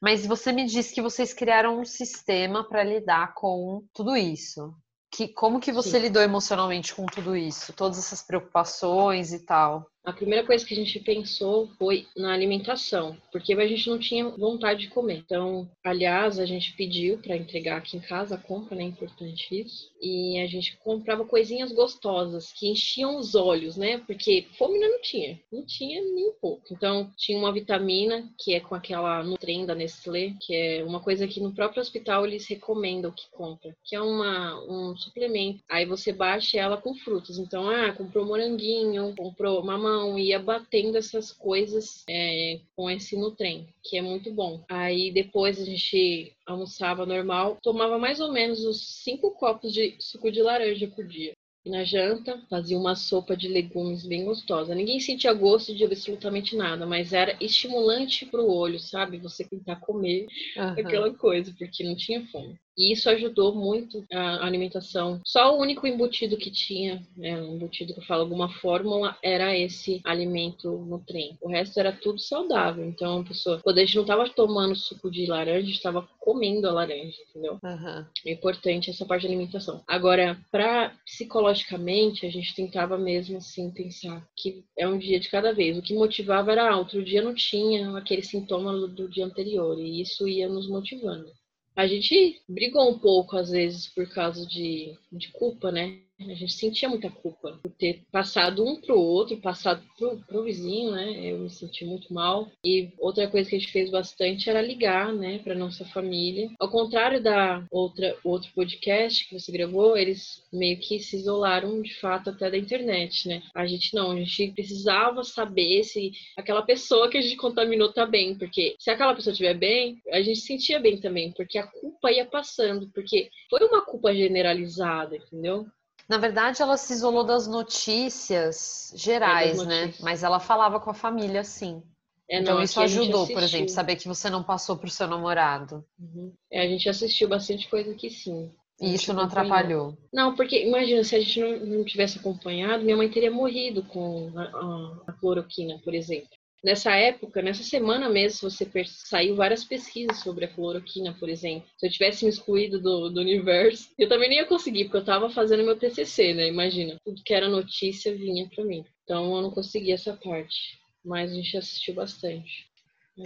[0.00, 4.72] Mas você me disse que vocês criaram um sistema para lidar com tudo isso.
[5.10, 6.00] Que, como que você Sim.
[6.00, 7.72] lidou emocionalmente com tudo isso?
[7.72, 9.90] Todas essas preocupações e tal?
[10.04, 14.28] A primeira coisa que a gente pensou foi na alimentação, porque a gente não tinha
[14.30, 15.18] vontade de comer.
[15.18, 18.84] Então, aliás, a gente pediu para entregar aqui em casa a compra, né?
[18.84, 19.90] Importante isso.
[20.00, 23.98] E a gente comprava coisinhas gostosas que enchiam os olhos, né?
[23.98, 26.62] Porque fome não tinha, não tinha nem um pouco.
[26.70, 31.26] Então, tinha uma vitamina que é com aquela Nutrem da Nestlé, que é uma coisa
[31.26, 35.60] que no próprio hospital eles recomendam que compra, que é uma, um suplemento.
[35.68, 37.38] Aí você baixa ela com frutas.
[37.38, 43.68] Então, ah, comprou moranguinho, comprou mamão não ia batendo essas coisas é, com esse Nutrem,
[43.82, 44.64] que é muito bom.
[44.68, 50.30] Aí depois a gente almoçava normal, tomava mais ou menos uns cinco copos de suco
[50.30, 51.32] de laranja por dia.
[51.64, 54.74] E na janta, fazia uma sopa de legumes bem gostosa.
[54.74, 59.18] Ninguém sentia gosto de absolutamente nada, mas era estimulante para o olho, sabe?
[59.18, 60.70] Você tentar comer uhum.
[60.70, 62.58] aquela coisa, porque não tinha fome.
[62.78, 65.20] E isso ajudou muito a alimentação.
[65.24, 69.56] Só o único embutido que tinha, né, um embutido que eu falo alguma fórmula, era
[69.56, 71.36] esse alimento no trem.
[71.42, 72.84] O resto era tudo saudável.
[72.84, 76.08] Então, a pessoa, quando a gente não estava tomando suco de laranja, a gente estava
[76.20, 77.58] comendo a laranja, entendeu?
[77.62, 78.04] Uhum.
[78.26, 79.82] É importante essa parte de alimentação.
[79.86, 85.52] Agora, para psicologicamente, a gente tentava mesmo assim pensar que é um dia de cada
[85.52, 85.76] vez.
[85.76, 89.78] O que motivava era, ah, outro dia não tinha aquele sintoma do, do dia anterior.
[89.80, 91.32] E isso ia nos motivando.
[91.78, 96.00] A gente brigou um pouco, às vezes, por causa de, de culpa, né?
[96.20, 100.90] A gente sentia muita culpa por ter passado um pro outro, passado pro, pro vizinho,
[100.90, 101.32] né?
[101.32, 102.50] Eu me senti muito mal.
[102.64, 106.50] E outra coisa que a gente fez bastante era ligar, né, para nossa família.
[106.58, 111.94] Ao contrário da outra outro podcast que você gravou, eles meio que se isolaram de
[111.94, 113.42] fato até da internet, né?
[113.54, 118.04] A gente não, a gente precisava saber se aquela pessoa que a gente contaminou tá
[118.04, 122.10] bem, porque se aquela pessoa estiver bem, a gente sentia bem também, porque a culpa
[122.10, 125.66] ia passando, porque foi uma culpa generalizada, entendeu?
[126.08, 129.80] Na verdade, ela se isolou das notícias gerais, é, das né?
[129.82, 130.00] notícias.
[130.00, 130.10] né?
[130.10, 131.82] Mas ela falava com a família, sim.
[132.30, 135.06] É, então não, isso ajudou, por exemplo, saber que você não passou para o seu
[135.06, 135.84] namorado.
[135.98, 136.32] Uhum.
[136.50, 138.50] É, a gente assistiu bastante coisa que sim.
[138.80, 139.98] E isso não atrapalhou?
[140.12, 144.30] Não, porque imagina, se a gente não, não tivesse acompanhado, minha mãe teria morrido com
[144.36, 146.28] a, a, a cloroquina, por exemplo.
[146.62, 151.68] Nessa época, nessa semana mesmo, você saiu várias pesquisas sobre a cloroquina, por exemplo.
[151.76, 155.02] Se eu tivesse me excluído do, do universo, eu também nem ia conseguir, porque eu
[155.02, 156.48] estava fazendo meu TCC, né?
[156.48, 158.84] Imagina, tudo que era notícia vinha para mim.
[159.04, 162.68] Então eu não consegui essa parte, mas a gente assistiu bastante.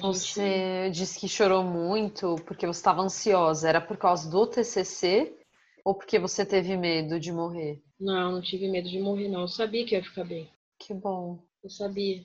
[0.00, 3.68] Você disse que chorou muito porque você estava ansiosa.
[3.68, 5.36] Era por causa do TCC
[5.84, 7.82] ou porque você teve medo de morrer?
[8.00, 9.42] Não, não tive medo de morrer, não.
[9.42, 10.48] Eu sabia que ia ficar bem.
[10.78, 11.38] Que bom.
[11.62, 12.24] Eu sabia.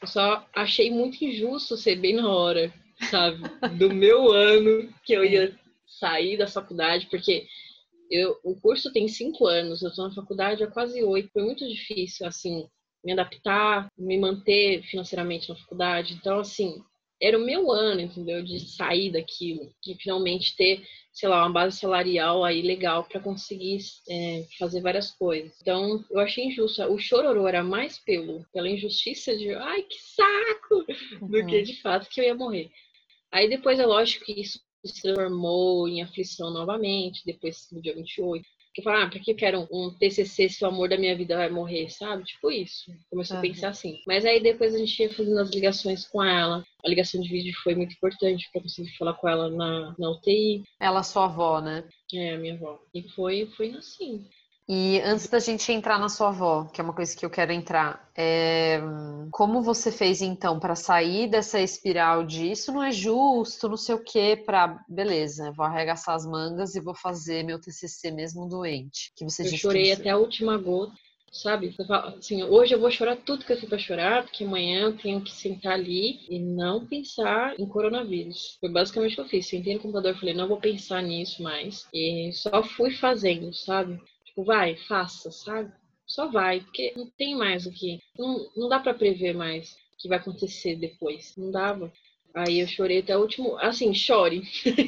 [0.00, 2.72] Eu só achei muito injusto ser bem na hora,
[3.10, 3.42] sabe?
[3.76, 7.46] Do meu ano que eu ia sair da faculdade, porque
[8.10, 11.30] eu, o curso tem cinco anos, eu estou na faculdade há quase oito.
[11.32, 12.68] Foi muito difícil, assim,
[13.04, 16.14] me adaptar, me manter financeiramente na faculdade.
[16.14, 16.82] Então, assim,
[17.20, 18.42] era o meu ano, entendeu?
[18.42, 20.82] De sair daquilo, de finalmente ter
[21.18, 25.52] sei lá, uma base salarial aí legal para conseguir é, fazer várias coisas.
[25.60, 26.80] Então, eu achei injusto.
[26.84, 30.84] O chororô era mais pelo, pela injustiça de, ai, que saco,
[31.20, 31.26] uhum.
[31.28, 31.62] do que uhum.
[31.64, 32.70] de fato que eu ia morrer.
[33.32, 38.46] Aí depois é lógico que isso se transformou em aflição novamente, depois do dia 28
[38.78, 41.36] que fala, ah, pra que eu quero um, TCC se o amor da minha vida
[41.36, 42.22] vai morrer, sabe?
[42.22, 42.92] Tipo isso.
[43.10, 44.00] Começou a pensar assim.
[44.06, 46.64] Mas aí depois a gente ia fazendo as ligações com ela.
[46.84, 50.62] A ligação de vídeo foi muito importante para conseguir falar com ela na, na UTI.
[50.78, 51.82] Ela, sua avó, né?
[52.14, 52.78] É, a minha avó.
[52.94, 54.24] E foi, foi assim.
[54.70, 57.52] E antes da gente entrar na sua avó, que é uma coisa que eu quero
[57.52, 58.78] entrar, é...
[59.30, 63.94] como você fez então para sair dessa espiral de isso não é justo, não sei
[63.94, 69.10] o quê, para beleza, vou arregaçar as mangas e vou fazer meu TCC mesmo doente?
[69.16, 70.92] Que você eu chorei até a última gota,
[71.32, 71.74] sabe?
[72.18, 75.22] Assim, hoje eu vou chorar tudo que eu tenho para chorar, porque amanhã eu tenho
[75.22, 78.58] que sentar ali e não pensar em coronavírus.
[78.60, 79.48] Foi basicamente o que eu fiz.
[79.48, 81.86] Sentei no computador e falei, não vou pensar nisso mais.
[81.94, 83.98] E só fui fazendo, sabe?
[84.38, 85.72] Tipo, vai, faça, sabe?
[86.06, 87.98] Só vai, porque não tem mais o que.
[88.16, 91.34] Não, não dá para prever mais o que vai acontecer depois.
[91.36, 91.92] Não dava.
[92.32, 93.56] Aí eu chorei até o último.
[93.58, 94.44] Assim, chore.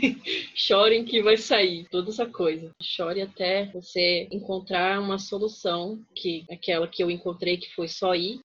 [0.54, 2.70] Chorem que vai sair toda essa coisa.
[2.80, 8.38] Chore até você encontrar uma solução, que aquela que eu encontrei, que foi só ir,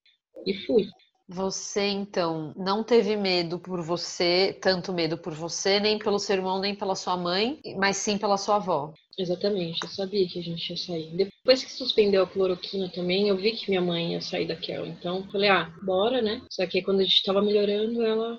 [0.43, 0.89] e fui.
[1.27, 6.59] Você então não teve medo por você, tanto medo por você, nem pelo seu irmão,
[6.59, 8.93] nem pela sua mãe, mas sim pela sua avó.
[9.17, 11.09] Exatamente, eu sabia que a gente ia sair.
[11.15, 14.85] Depois que suspendeu a cloroquina também, eu vi que minha mãe ia sair daquela.
[14.87, 16.41] Então, falei, ah, bora, né?
[16.51, 18.37] Só que quando a gente tava melhorando, ela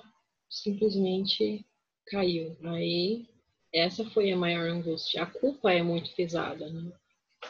[0.49, 1.65] simplesmente
[2.05, 2.55] caiu.
[2.63, 3.25] Aí,
[3.73, 5.23] essa foi a maior angústia.
[5.23, 6.91] A culpa é muito pesada, né?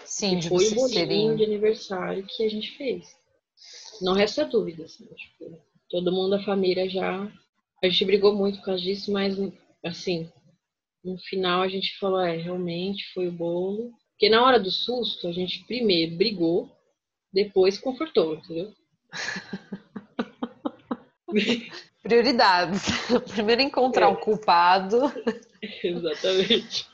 [0.06, 3.16] Sim, de foi o bolinho de aniversário que a gente fez.
[4.02, 4.86] não resta dúvida.
[4.86, 7.30] Assim, tipo, todo mundo da família já.
[7.84, 9.36] A gente brigou muito por causa disso, mas
[9.84, 10.32] assim,
[11.04, 13.92] no final a gente falou, é, realmente foi o bolo.
[14.12, 16.72] Porque na hora do susto, a gente primeiro brigou,
[17.32, 18.74] depois confortou, entendeu?
[22.02, 22.84] Prioridades.
[23.34, 24.10] Primeiro encontrar é.
[24.10, 25.12] o culpado.
[25.84, 26.88] Exatamente.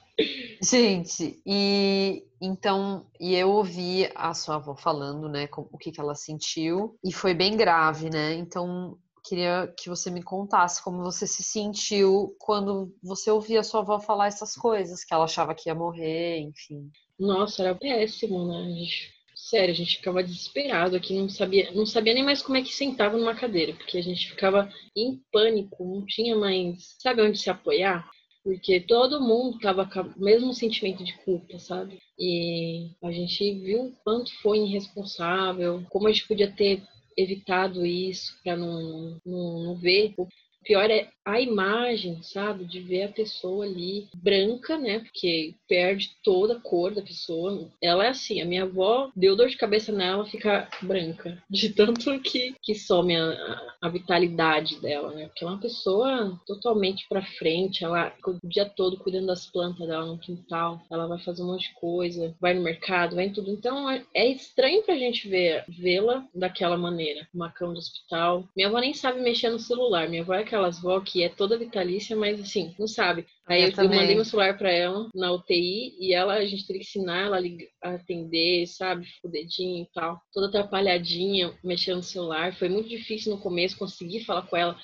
[0.61, 6.13] Gente, e então, e eu ouvi a sua avó falando, né, o que, que ela
[6.13, 8.33] sentiu, e foi bem grave, né?
[8.33, 13.99] Então, queria que você me contasse como você se sentiu quando você ouvia sua avó
[13.99, 16.91] falar essas coisas, que ela achava que ia morrer, enfim.
[17.17, 18.65] Nossa, era péssimo, né?
[18.65, 22.57] A gente, sério, a gente ficava desesperado aqui, não sabia, não sabia nem mais como
[22.57, 27.21] é que sentava numa cadeira, porque a gente ficava em pânico, não tinha mais, sabe
[27.21, 28.09] onde se apoiar?
[28.43, 31.97] Porque todo mundo tava com o mesmo sentimento de culpa, sabe?
[32.19, 36.83] E a gente viu o quanto foi irresponsável, como a gente podia ter
[37.17, 40.13] evitado isso para não, não, não ver.
[40.17, 40.27] O
[40.63, 42.65] pior é a imagem, sabe?
[42.65, 44.99] De ver a pessoa ali branca, né?
[44.99, 47.67] Porque perde toda a cor da pessoa.
[47.81, 51.41] Ela é assim, a minha avó deu dor de cabeça nela ficar branca.
[51.49, 55.27] De tanto que, que some a, a vitalidade dela, né?
[55.27, 57.83] Porque é uma pessoa totalmente pra frente.
[57.83, 60.81] Ela o dia todo cuidando das plantas dela no quintal.
[60.91, 63.51] Ela vai fazer um monte de coisa, vai no mercado, vai em tudo.
[63.51, 67.27] Então é, é estranho pra gente ver vê-la daquela maneira.
[67.33, 68.47] Uma cama do hospital.
[68.55, 70.09] Minha avó nem sabe mexer no celular.
[70.09, 73.25] Minha avó é aquelas vó que é toda vitalícia, mas assim, não sabe.
[73.45, 76.65] Aí eu, eu, eu mandei meu celular para ela na UTI e ela, a gente
[76.65, 77.39] teria que ensinar ela
[77.83, 79.05] a atender, sabe?
[79.23, 80.19] O dedinho e tal.
[80.33, 82.55] Toda atrapalhadinha, mexendo no celular.
[82.55, 84.77] Foi muito difícil no começo conseguir falar com ela.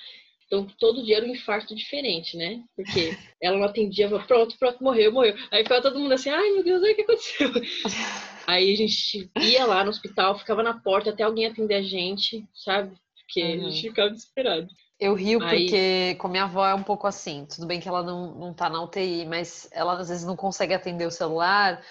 [0.46, 2.64] Então, todo dia era um infarto diferente, né?
[2.76, 5.36] Porque ela não atendia, falava, pronto, pronto, morreu, morreu.
[5.52, 7.52] Aí ficava todo mundo assim, ai meu Deus, o que aconteceu?
[8.48, 12.44] Aí a gente ia lá no hospital, ficava na porta até alguém atender a gente,
[12.56, 12.96] sabe?
[13.16, 13.68] Porque uhum.
[13.68, 14.68] a gente ficava desesperado.
[15.00, 15.62] Eu rio Aí...
[15.62, 17.46] porque com minha avó é um pouco assim.
[17.46, 20.74] Tudo bem que ela não, não tá na UTI, mas ela às vezes não consegue
[20.74, 21.82] atender o celular.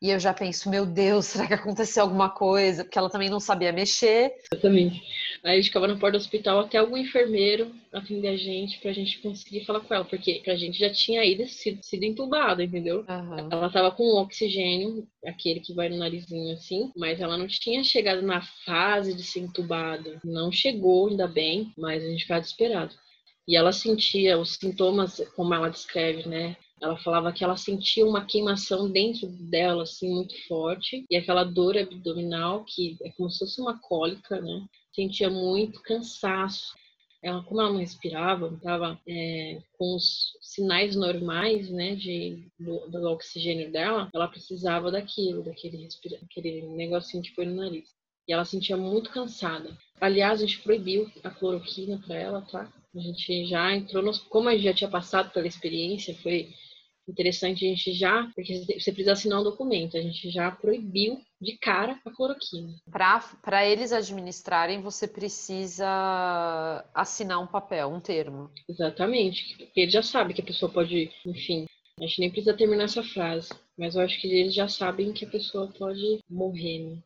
[0.00, 2.84] E eu já penso, meu Deus, será que aconteceu alguma coisa?
[2.84, 4.32] Porque ela também não sabia mexer.
[4.52, 5.02] Exatamente.
[5.42, 8.92] Aí a gente ficava na porta do hospital até algum enfermeiro atender a gente pra
[8.92, 13.04] gente conseguir falar com ela, porque a gente já tinha ido sido, sido entubada, entendeu?
[13.08, 13.48] Uhum.
[13.50, 18.22] Ela tava com oxigênio, aquele que vai no narizinho assim, mas ela não tinha chegado
[18.22, 20.20] na fase de ser entubada.
[20.24, 22.94] Não chegou, ainda bem, mas a gente ficava desesperado.
[23.46, 26.56] E ela sentia os sintomas, como ela descreve, né?
[26.80, 31.76] Ela falava que ela sentia uma queimação dentro dela, assim, muito forte, e aquela dor
[31.76, 34.64] abdominal, que é como se fosse uma cólica, né?
[34.92, 36.74] Sentia muito cansaço.
[37.20, 43.10] Ela, como ela não respirava, estava é, com os sinais normais, né, de, do, do,
[43.10, 47.88] oxigênio dela, ela precisava daquilo, daquele, respira, aquele negocinho que foi no nariz.
[48.28, 49.76] E ela sentia muito cansada.
[50.00, 52.72] Aliás, a gente proibiu a cloroquina para ela, tá?
[52.94, 56.52] A gente já entrou, nos, como a gente já tinha passado pela experiência, foi
[57.10, 61.56] interessante a gente já, porque você precisa assinar um documento, a gente já proibiu de
[61.58, 62.74] cara a cloroquina.
[63.42, 68.50] Para eles administrarem, você precisa assinar um papel, um termo.
[68.68, 71.66] Exatamente, porque eles já sabem que a pessoa pode, enfim,
[71.98, 75.24] a gente nem precisa terminar essa frase, mas eu acho que eles já sabem que
[75.24, 76.98] a pessoa pode morrer, né?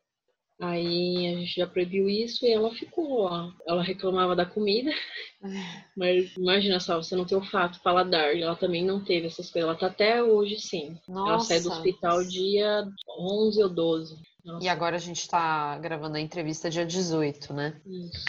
[0.60, 3.52] Aí a gente já proibiu isso e ela ficou lá.
[3.66, 4.92] Ela reclamava da comida,
[5.96, 8.36] mas imagina só, você não tem olfato, paladar.
[8.36, 9.68] Ela também não teve essas coisas.
[9.68, 10.96] Ela tá até hoje, sim.
[11.08, 11.30] Nossa.
[11.30, 12.86] Ela saiu do hospital dia
[13.18, 14.16] 11 ou 12.
[14.44, 14.64] Nossa.
[14.64, 17.80] E agora a gente tá gravando a entrevista dia 18, né?
[17.86, 18.24] Isso.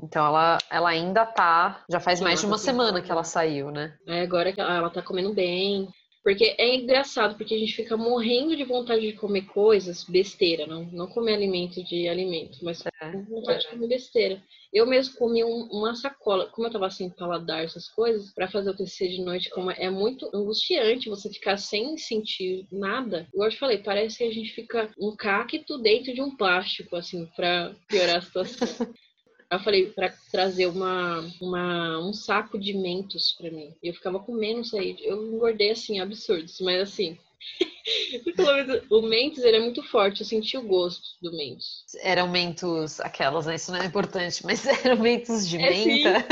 [0.00, 1.84] Então ela, ela ainda tá.
[1.90, 3.96] Já faz mais de uma semana que ela saiu, né?
[4.06, 5.88] É, agora que ela tá comendo bem.
[6.28, 10.84] Porque é engraçado, porque a gente fica morrendo de vontade de comer coisas, besteira, não,
[10.84, 13.62] não comer alimento de alimento, mas é, com vontade é.
[13.62, 14.42] de comer besteira.
[14.70, 18.68] Eu mesmo comi um, uma sacola, como eu tava sem paladar essas coisas, para fazer
[18.68, 23.26] o TCC de noite, como é muito angustiante você ficar sem sentir nada.
[23.32, 26.94] Igual eu te falei, parece que a gente fica um cacto dentro de um plástico,
[26.94, 28.68] assim, para piorar a situação.
[29.50, 33.74] eu falei para trazer uma, uma, um saco de mentos para mim.
[33.82, 34.96] E eu ficava comendo isso aí.
[35.00, 37.18] Eu engordei assim, absurdos, mas assim.
[38.90, 41.84] o mentos ele é muito forte, eu senti o gosto do mentos.
[42.00, 43.54] Eram mentos, aquelas, né?
[43.54, 46.26] Isso não é importante, mas eram mentos de é, menta.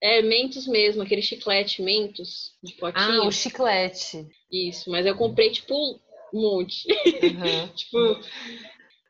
[0.00, 3.22] É, mentos mesmo, aquele chiclete mentos de potinho.
[3.22, 4.26] Ah, o chiclete.
[4.50, 5.74] Isso, mas eu comprei tipo
[6.34, 6.86] um monte.
[6.90, 7.68] Uhum.
[7.74, 8.20] tipo,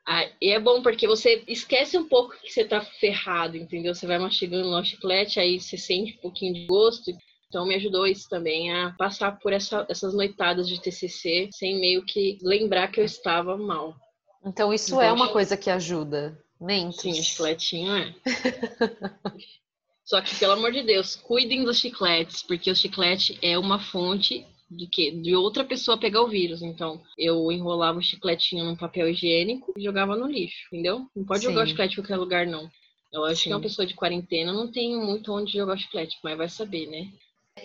[0.05, 3.95] ah, e é bom porque você esquece um pouco que você tá ferrado, entendeu?
[3.95, 7.11] Você vai mastigando lá o chiclete, aí você sente um pouquinho de gosto.
[7.47, 12.03] Então me ajudou isso também a passar por essa, essas noitadas de TCC sem meio
[12.03, 13.95] que lembrar que eu estava mal.
[14.45, 17.01] Então isso então, é uma coisa que ajuda Mentos.
[17.01, 18.15] Sim, o chicletinho é.
[20.05, 24.45] Só que, pelo amor de Deus, cuidem dos chicletes, porque o chiclete é uma fonte
[24.75, 26.61] de que de outra pessoa pegar o vírus.
[26.61, 31.07] Então, eu enrolava o chicletinho num papel higiênico e jogava no lixo, entendeu?
[31.15, 31.49] Não pode Sim.
[31.49, 32.69] jogar o chiclete em qualquer lugar, não.
[33.11, 33.49] Eu acho Sim.
[33.49, 36.87] que uma pessoa de quarentena não tem muito onde jogar o chiclete, mas vai saber,
[36.87, 37.11] né?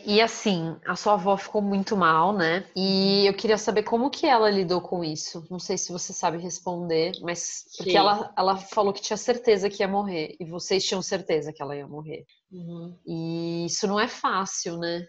[0.05, 2.67] E assim, a sua avó ficou muito mal, né?
[2.77, 5.47] E eu queria saber como que ela lidou com isso.
[5.51, 9.83] Não sei se você sabe responder, mas porque ela, ela falou que tinha certeza que
[9.83, 12.27] ia morrer e vocês tinham certeza que ela ia morrer.
[12.53, 12.95] Uhum.
[13.07, 15.07] E isso não é fácil, né?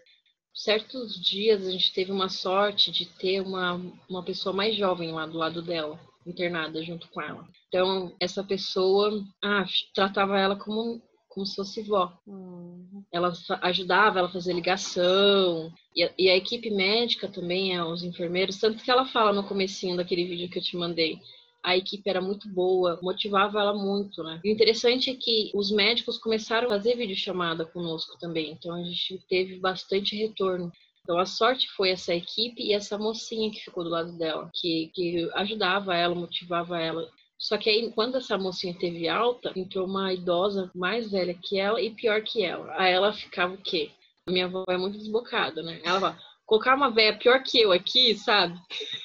[0.52, 5.26] Certos dias a gente teve uma sorte de ter uma, uma pessoa mais jovem lá
[5.26, 7.48] do lado dela, internada junto com ela.
[7.68, 12.12] Então, essa pessoa ah, tratava ela como como se fosse vó.
[12.26, 13.04] Uhum.
[13.10, 13.32] Ela
[13.62, 15.72] ajudava ela a fazer ligação.
[15.94, 19.44] E a, e a, equipe médica também, é, os enfermeiros, tanto que ela fala no
[19.44, 21.20] comecinho daquele vídeo que eu te mandei.
[21.62, 24.40] A equipe era muito boa, motivava ela muito, né?
[24.42, 28.82] E o interessante é que os médicos começaram a fazer videochamada conosco também, então a
[28.82, 30.72] gente teve bastante retorno.
[31.02, 34.90] Então a sorte foi essa equipe e essa mocinha que ficou do lado dela, que,
[34.94, 37.08] que ajudava ela, motivava ela.
[37.38, 41.80] Só que aí, quando essa mocinha teve alta, entrou uma idosa mais velha que ela
[41.80, 42.70] e pior que ela.
[42.76, 43.90] Aí ela ficava o quê?
[44.26, 45.80] A minha avó é muito desbocada, né?
[45.82, 48.60] Ela fala, colocar uma velha pior que eu aqui, sabe?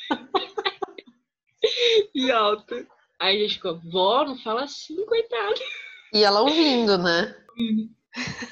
[2.13, 2.87] e alta.
[3.19, 5.59] Aí a gente ficou, vó, não fala assim, coitada.
[6.13, 7.35] E ela ouvindo, né?
[7.57, 7.89] Uhum.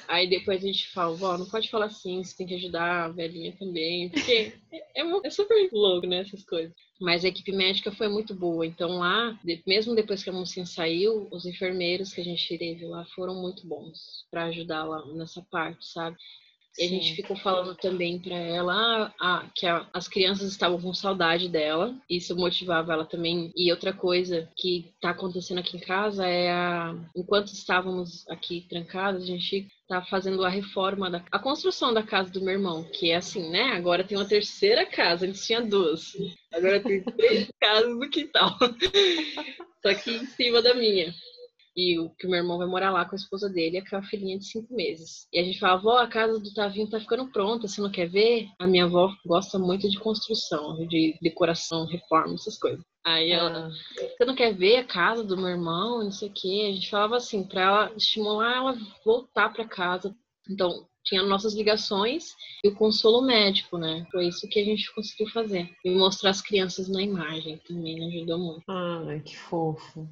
[0.07, 3.09] Aí depois a gente fala, vó, não pode falar assim, você tem que ajudar a
[3.09, 4.09] velhinha também.
[4.09, 6.73] Porque é, é, é super louco, né, essas coisas.
[6.99, 8.65] Mas a equipe médica foi muito boa.
[8.65, 13.05] Então lá, mesmo depois que a mocinha saiu, os enfermeiros que a gente teve lá
[13.15, 16.17] foram muito bons para ajudar lá nessa parte, sabe?
[16.77, 20.81] E a gente ficou falando também para ela ah, ah, que a, as crianças estavam
[20.81, 21.95] com saudade dela.
[22.09, 23.51] Isso motivava ela também.
[23.55, 29.23] E outra coisa que está acontecendo aqui em casa é a, enquanto estávamos aqui trancados,
[29.23, 33.11] a gente tá fazendo a reforma da a construção da casa do meu irmão, que
[33.11, 33.73] é assim, né?
[33.73, 36.13] Agora tem uma terceira casa, antes tinha duas.
[36.51, 38.57] Agora tem três casas no quintal.
[39.85, 41.13] Só que em cima da minha.
[41.75, 44.03] E o que o meu irmão vai morar lá com a esposa dele, com a
[44.03, 45.27] filhinha de cinco meses.
[45.33, 48.07] E a gente fala, avó, a casa do Tavinho tá ficando pronta, você não quer
[48.07, 48.47] ver?
[48.59, 52.83] A minha avó gosta muito de construção, de decoração, reforma, essas coisas.
[53.05, 53.69] Aí ela, ah.
[53.69, 56.67] você não quer ver a casa do meu irmão, não sei o quê.
[56.69, 60.15] A gente falava assim, pra ela estimular ela voltar para casa.
[60.49, 64.05] Então, tinha nossas ligações e o consolo médico, né?
[64.11, 65.69] Foi isso que a gente conseguiu fazer.
[65.83, 68.63] E mostrar as crianças na imagem também ajudou muito.
[68.69, 70.07] Ai, que fofo.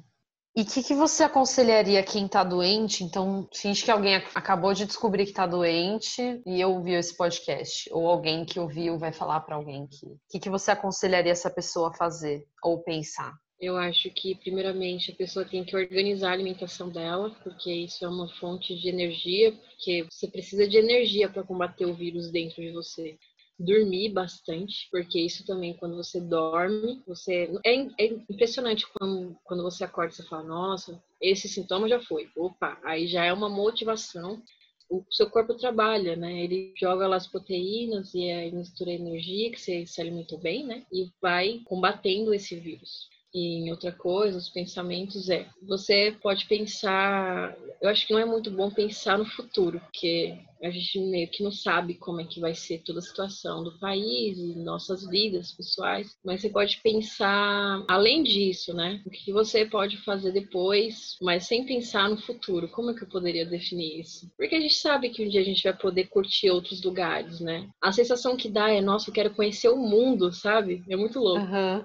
[0.54, 3.02] E o que, que, você aconselharia quem está doente?
[3.02, 7.88] Então, finge que alguém acabou de descobrir que está doente e ouviu esse podcast.
[7.90, 10.04] Ou alguém que ouviu vai falar para alguém que.
[10.04, 13.32] O que, que você aconselharia essa pessoa a fazer ou pensar?
[13.58, 18.08] Eu acho que, primeiramente, a pessoa tem que organizar a alimentação dela, porque isso é
[18.08, 22.72] uma fonte de energia, porque você precisa de energia para combater o vírus dentro de
[22.72, 23.16] você
[23.64, 27.50] dormir bastante, porque isso também, quando você dorme, você.
[27.64, 32.28] É, é impressionante quando, quando você acorda e você fala, nossa, esse sintoma já foi.
[32.36, 34.42] Opa, aí já é uma motivação.
[34.90, 36.42] O seu corpo trabalha, né?
[36.44, 40.84] Ele joga lá as proteínas e mistura energia, que você se alimentou bem, né?
[40.92, 47.88] E vai combatendo esse vírus em outra coisa, os pensamentos é, você pode pensar, eu
[47.88, 51.50] acho que não é muito bom pensar no futuro, porque a gente meio que não
[51.50, 56.40] sabe como é que vai ser toda a situação do país nossas vidas pessoais, mas
[56.40, 59.02] você pode pensar além disso, né?
[59.04, 62.68] O que você pode fazer depois, mas sem pensar no futuro.
[62.68, 64.30] Como é que eu poderia definir isso?
[64.36, 67.68] Porque a gente sabe que um dia a gente vai poder curtir outros lugares, né?
[67.80, 70.84] A sensação que dá é, nossa, eu quero conhecer o mundo, sabe?
[70.88, 71.44] É muito louco.
[71.44, 71.82] Uhum.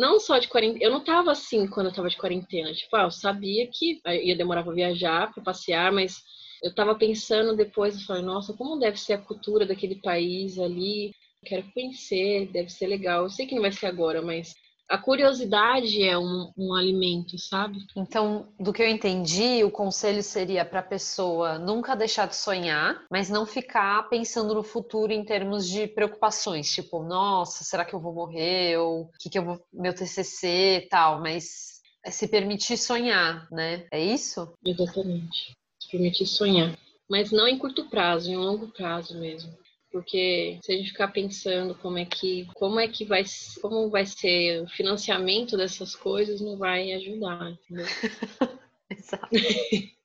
[0.00, 0.82] Não só de quarentena.
[0.82, 2.72] Eu não tava assim quando eu tava de quarentena.
[2.72, 6.22] Tipo, ah, eu sabia que ia demorar pra viajar, pra passear, mas
[6.62, 11.12] eu tava pensando depois, eu falei, nossa, como deve ser a cultura daquele país ali?
[11.44, 13.24] Quero conhecer, deve ser legal.
[13.24, 14.54] Eu sei que não vai ser agora, mas
[14.90, 17.78] a curiosidade é um, um, alimento, sabe?
[17.96, 23.00] Então, do que eu entendi, o conselho seria para a pessoa nunca deixar de sonhar,
[23.08, 28.00] mas não ficar pensando no futuro em termos de preocupações, tipo, nossa, será que eu
[28.00, 28.78] vou morrer?
[28.78, 33.46] Ou o que, que eu vou, meu TCC e tal, mas é se permitir sonhar,
[33.52, 33.86] né?
[33.92, 34.52] É isso?
[34.66, 35.52] Exatamente.
[35.80, 36.76] Se permitir sonhar.
[37.08, 39.56] Mas não em curto prazo, em longo prazo mesmo
[39.90, 43.24] porque se a gente ficar pensando como é que como é que vai
[43.60, 47.86] como vai ser o financiamento dessas coisas não vai ajudar entendeu?
[48.90, 49.28] Exato.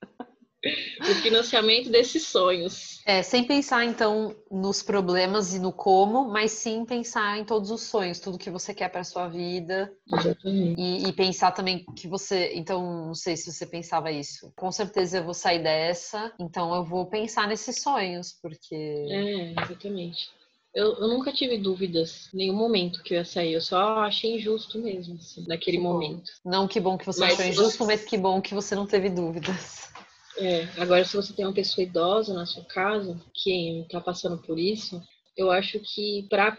[1.00, 3.00] o financiamento desses sonhos.
[3.06, 7.82] É, sem pensar então nos problemas e no como, mas sim pensar em todos os
[7.82, 9.92] sonhos, tudo que você quer para sua vida.
[10.12, 10.80] Exatamente.
[10.80, 12.52] E, e, pensar também que você.
[12.54, 14.52] Então, não sei se você pensava isso.
[14.56, 18.74] Com certeza eu vou sair dessa, então eu vou pensar nesses sonhos, porque.
[18.74, 20.30] É, exatamente.
[20.76, 23.54] Eu, eu, nunca tive dúvidas nenhum momento que eu ia sair.
[23.54, 26.30] Eu só achei injusto mesmo, assim, naquele momento.
[26.44, 27.84] Não, que bom que você mas achou injusto, você...
[27.86, 29.90] mas que bom que você não teve dúvidas.
[30.38, 34.58] É, agora se você tem uma pessoa idosa na sua casa que está passando por
[34.58, 35.02] isso,
[35.36, 36.54] eu acho que para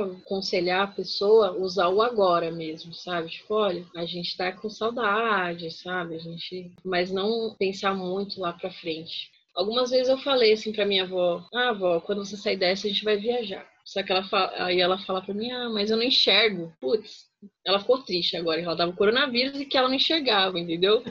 [0.00, 3.28] aconselhar a pessoa, usar o agora mesmo, sabe?
[3.28, 6.14] Tipo, olha, a gente tá com saudade, sabe?
[6.16, 9.30] A gente, mas não pensar muito lá para frente.
[9.54, 12.90] Algumas vezes eu falei assim para minha avó: "Ah, avó, quando você sair dessa, a
[12.90, 13.66] gente vai viajar".
[13.88, 16.72] Só que ela fala, aí ela fala para mim: "Ah, mas eu não enxergo".
[16.78, 17.26] Putz,
[17.64, 21.02] ela ficou triste agora, ela tava com coronavírus e que ela não enxergava, entendeu?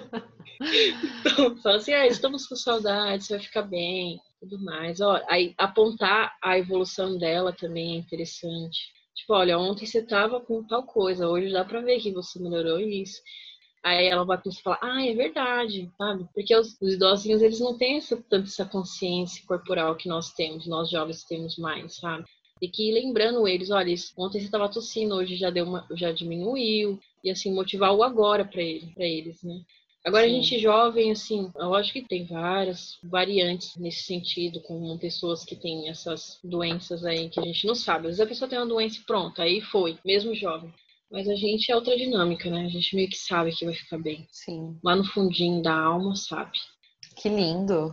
[0.61, 5.01] então, fala assim: "Ah, estamos com saudade, você vai ficar bem" tudo mais.
[5.01, 8.77] Ó, aí apontar a evolução dela também é interessante.
[9.15, 12.79] Tipo, olha, ontem você tava com tal coisa, hoje dá pra ver que você melhorou
[12.79, 13.19] isso.
[13.83, 16.27] Aí ela vai pensar falar, ah, é verdade, sabe?
[16.33, 20.67] Porque os, os idosinhos, eles não têm essa, tanto essa consciência corporal que nós temos,
[20.67, 22.25] nós jovens temos mais, sabe?
[22.61, 26.99] E que lembrando eles, olha, ontem você estava tossindo, hoje já deu uma, já diminuiu,
[27.23, 29.61] e assim, motivar o agora para ele, para eles, né?
[30.05, 30.29] Agora Sim.
[30.29, 35.55] a gente jovem, assim, eu acho que tem várias variantes nesse sentido, com pessoas que
[35.55, 38.07] têm essas doenças aí que a gente não sabe.
[38.07, 40.73] Às vezes a pessoa tem uma doença pronta, aí foi, mesmo jovem.
[41.11, 42.65] Mas a gente é outra dinâmica, né?
[42.65, 44.27] A gente meio que sabe que vai ficar bem.
[44.31, 44.77] Sim.
[44.83, 46.57] Lá no fundinho da alma, sabe?
[47.15, 47.91] Que lindo.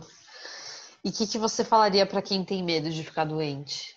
[1.03, 3.94] E o que, que você falaria para quem tem medo de ficar doente?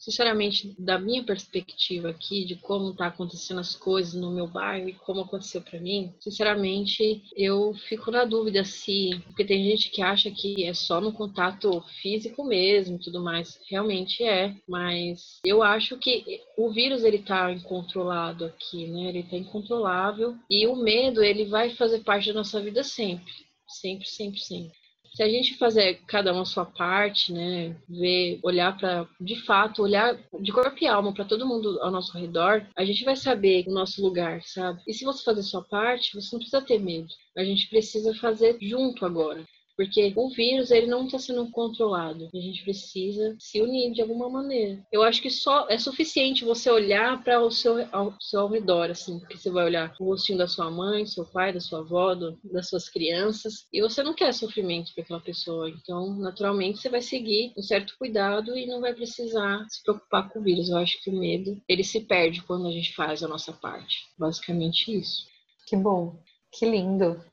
[0.00, 4.94] Sinceramente, da minha perspectiva aqui, de como tá acontecendo as coisas no meu bairro e
[4.94, 10.30] como aconteceu para mim, sinceramente, eu fico na dúvida se, porque tem gente que acha
[10.30, 16.40] que é só no contato físico mesmo, tudo mais, realmente é, mas eu acho que
[16.56, 19.08] o vírus ele tá incontrolado aqui, né?
[19.10, 23.32] Ele tá incontrolável e o medo ele vai fazer parte da nossa vida sempre,
[23.68, 24.79] sempre, sempre, sempre
[25.12, 29.82] se a gente fazer cada uma a sua parte, né, ver, olhar para, de fato,
[29.82, 33.64] olhar de corpo e alma para todo mundo ao nosso redor, a gente vai saber
[33.66, 34.80] o nosso lugar, sabe?
[34.86, 37.08] E se você fazer a sua parte, você não precisa ter medo.
[37.36, 39.44] A gente precisa fazer junto agora.
[39.80, 42.28] Porque o vírus ele não está sendo controlado.
[42.34, 44.78] A gente precisa se unir de alguma maneira.
[44.92, 49.18] Eu acho que só é suficiente você olhar para o seu ao, seu redor, assim,
[49.18, 52.38] porque você vai olhar o rostinho da sua mãe, seu pai, da sua avó, do,
[52.52, 55.70] das suas crianças, e você não quer sofrimento para aquela pessoa.
[55.70, 60.40] Então, naturalmente, você vai seguir um certo cuidado e não vai precisar se preocupar com
[60.40, 60.68] o vírus.
[60.68, 64.10] Eu acho que o medo ele se perde quando a gente faz a nossa parte.
[64.18, 65.26] Basicamente isso.
[65.66, 66.20] Que bom.
[66.52, 67.24] Que lindo.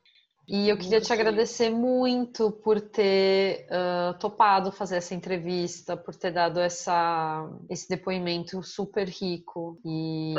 [0.48, 6.32] E eu queria te agradecer muito por ter uh, topado fazer essa entrevista, por ter
[6.32, 9.78] dado essa, esse depoimento super rico.
[9.84, 10.34] E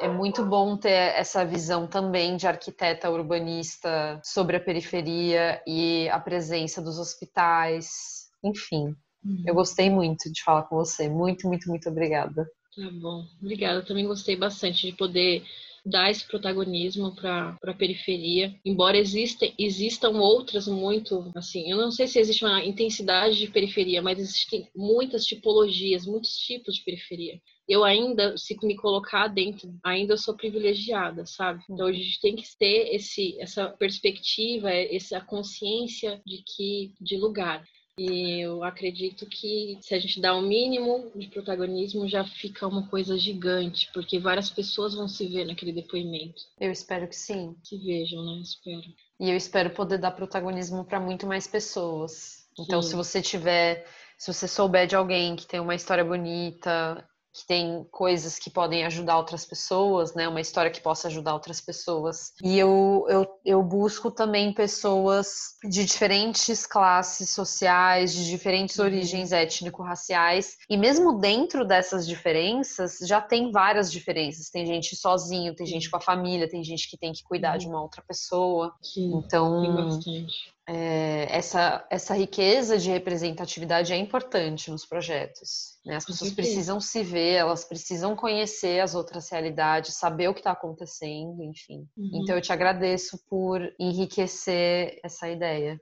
[0.00, 6.20] é muito bom ter essa visão também de arquiteta urbanista sobre a periferia e a
[6.20, 8.28] presença dos hospitais.
[8.44, 8.94] Enfim,
[9.24, 9.44] uhum.
[9.46, 11.08] eu gostei muito de falar com você.
[11.08, 12.46] Muito, muito, muito obrigada.
[12.76, 13.24] Tá bom.
[13.40, 13.78] Obrigada.
[13.78, 15.42] Eu também gostei bastante de poder
[15.84, 22.06] dar esse protagonismo para a periferia, embora exista, existam outras muito, assim, eu não sei
[22.06, 27.40] se existe uma intensidade de periferia, mas existem muitas tipologias, muitos tipos de periferia.
[27.68, 31.62] Eu ainda, se me colocar dentro, ainda sou privilegiada, sabe?
[31.68, 37.64] Então a gente tem que ter esse, essa perspectiva, essa consciência de que de lugar.
[37.96, 42.88] E eu acredito que se a gente dá o mínimo de protagonismo, já fica uma
[42.88, 46.42] coisa gigante, porque várias pessoas vão se ver naquele depoimento.
[46.58, 47.56] Eu espero que sim.
[47.62, 48.40] Se vejam, né?
[48.42, 48.82] Espero.
[49.20, 52.48] E eu espero poder dar protagonismo para muito mais pessoas.
[52.58, 52.90] Então, sim.
[52.90, 53.86] se você tiver,
[54.18, 58.86] se você souber de alguém que tem uma história bonita, que tem coisas que podem
[58.86, 60.28] ajudar outras pessoas, né?
[60.28, 62.32] Uma história que possa ajudar outras pessoas.
[62.40, 68.84] E eu, eu, eu busco também pessoas de diferentes classes sociais, de diferentes uhum.
[68.84, 70.56] origens étnico-raciais.
[70.70, 74.48] E mesmo dentro dessas diferenças, já tem várias diferenças.
[74.48, 77.58] Tem gente sozinho, tem gente com a família, tem gente que tem que cuidar uhum.
[77.58, 78.72] de uma outra pessoa.
[78.80, 85.78] Sim, então, tem bastante é, essa, essa riqueza de representatividade é importante nos projetos.
[85.84, 85.96] Né?
[85.96, 90.52] As pessoas precisam se ver, elas precisam conhecer as outras realidades, saber o que está
[90.52, 91.86] acontecendo, enfim.
[91.96, 92.22] Uhum.
[92.22, 95.78] Então eu te agradeço por enriquecer essa ideia.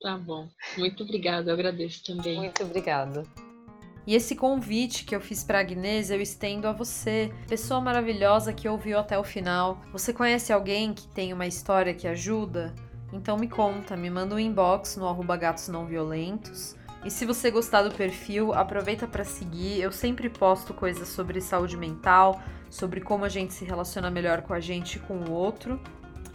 [0.00, 0.48] Tá bom.
[0.78, 2.38] Muito obrigada, eu agradeço também.
[2.38, 3.24] Muito obrigada.
[4.04, 8.68] E esse convite que eu fiz para Agnes eu estendo a você, pessoa maravilhosa que
[8.68, 9.80] ouviu até o final.
[9.92, 12.74] Você conhece alguém que tem uma história que ajuda?
[13.12, 16.74] Então me conta, me manda um inbox no arroba gatos não violentos.
[17.04, 19.80] E se você gostar do perfil, aproveita para seguir.
[19.80, 22.40] Eu sempre posto coisas sobre saúde mental,
[22.70, 25.80] sobre como a gente se relaciona melhor com a gente e com o outro.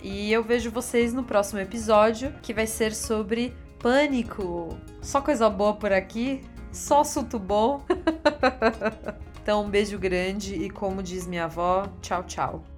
[0.03, 4.77] E eu vejo vocês no próximo episódio, que vai ser sobre pânico.
[5.01, 7.83] Só coisa boa por aqui, só assunto bom.
[9.41, 12.76] então, um beijo grande e como diz minha avó, tchau, tchau.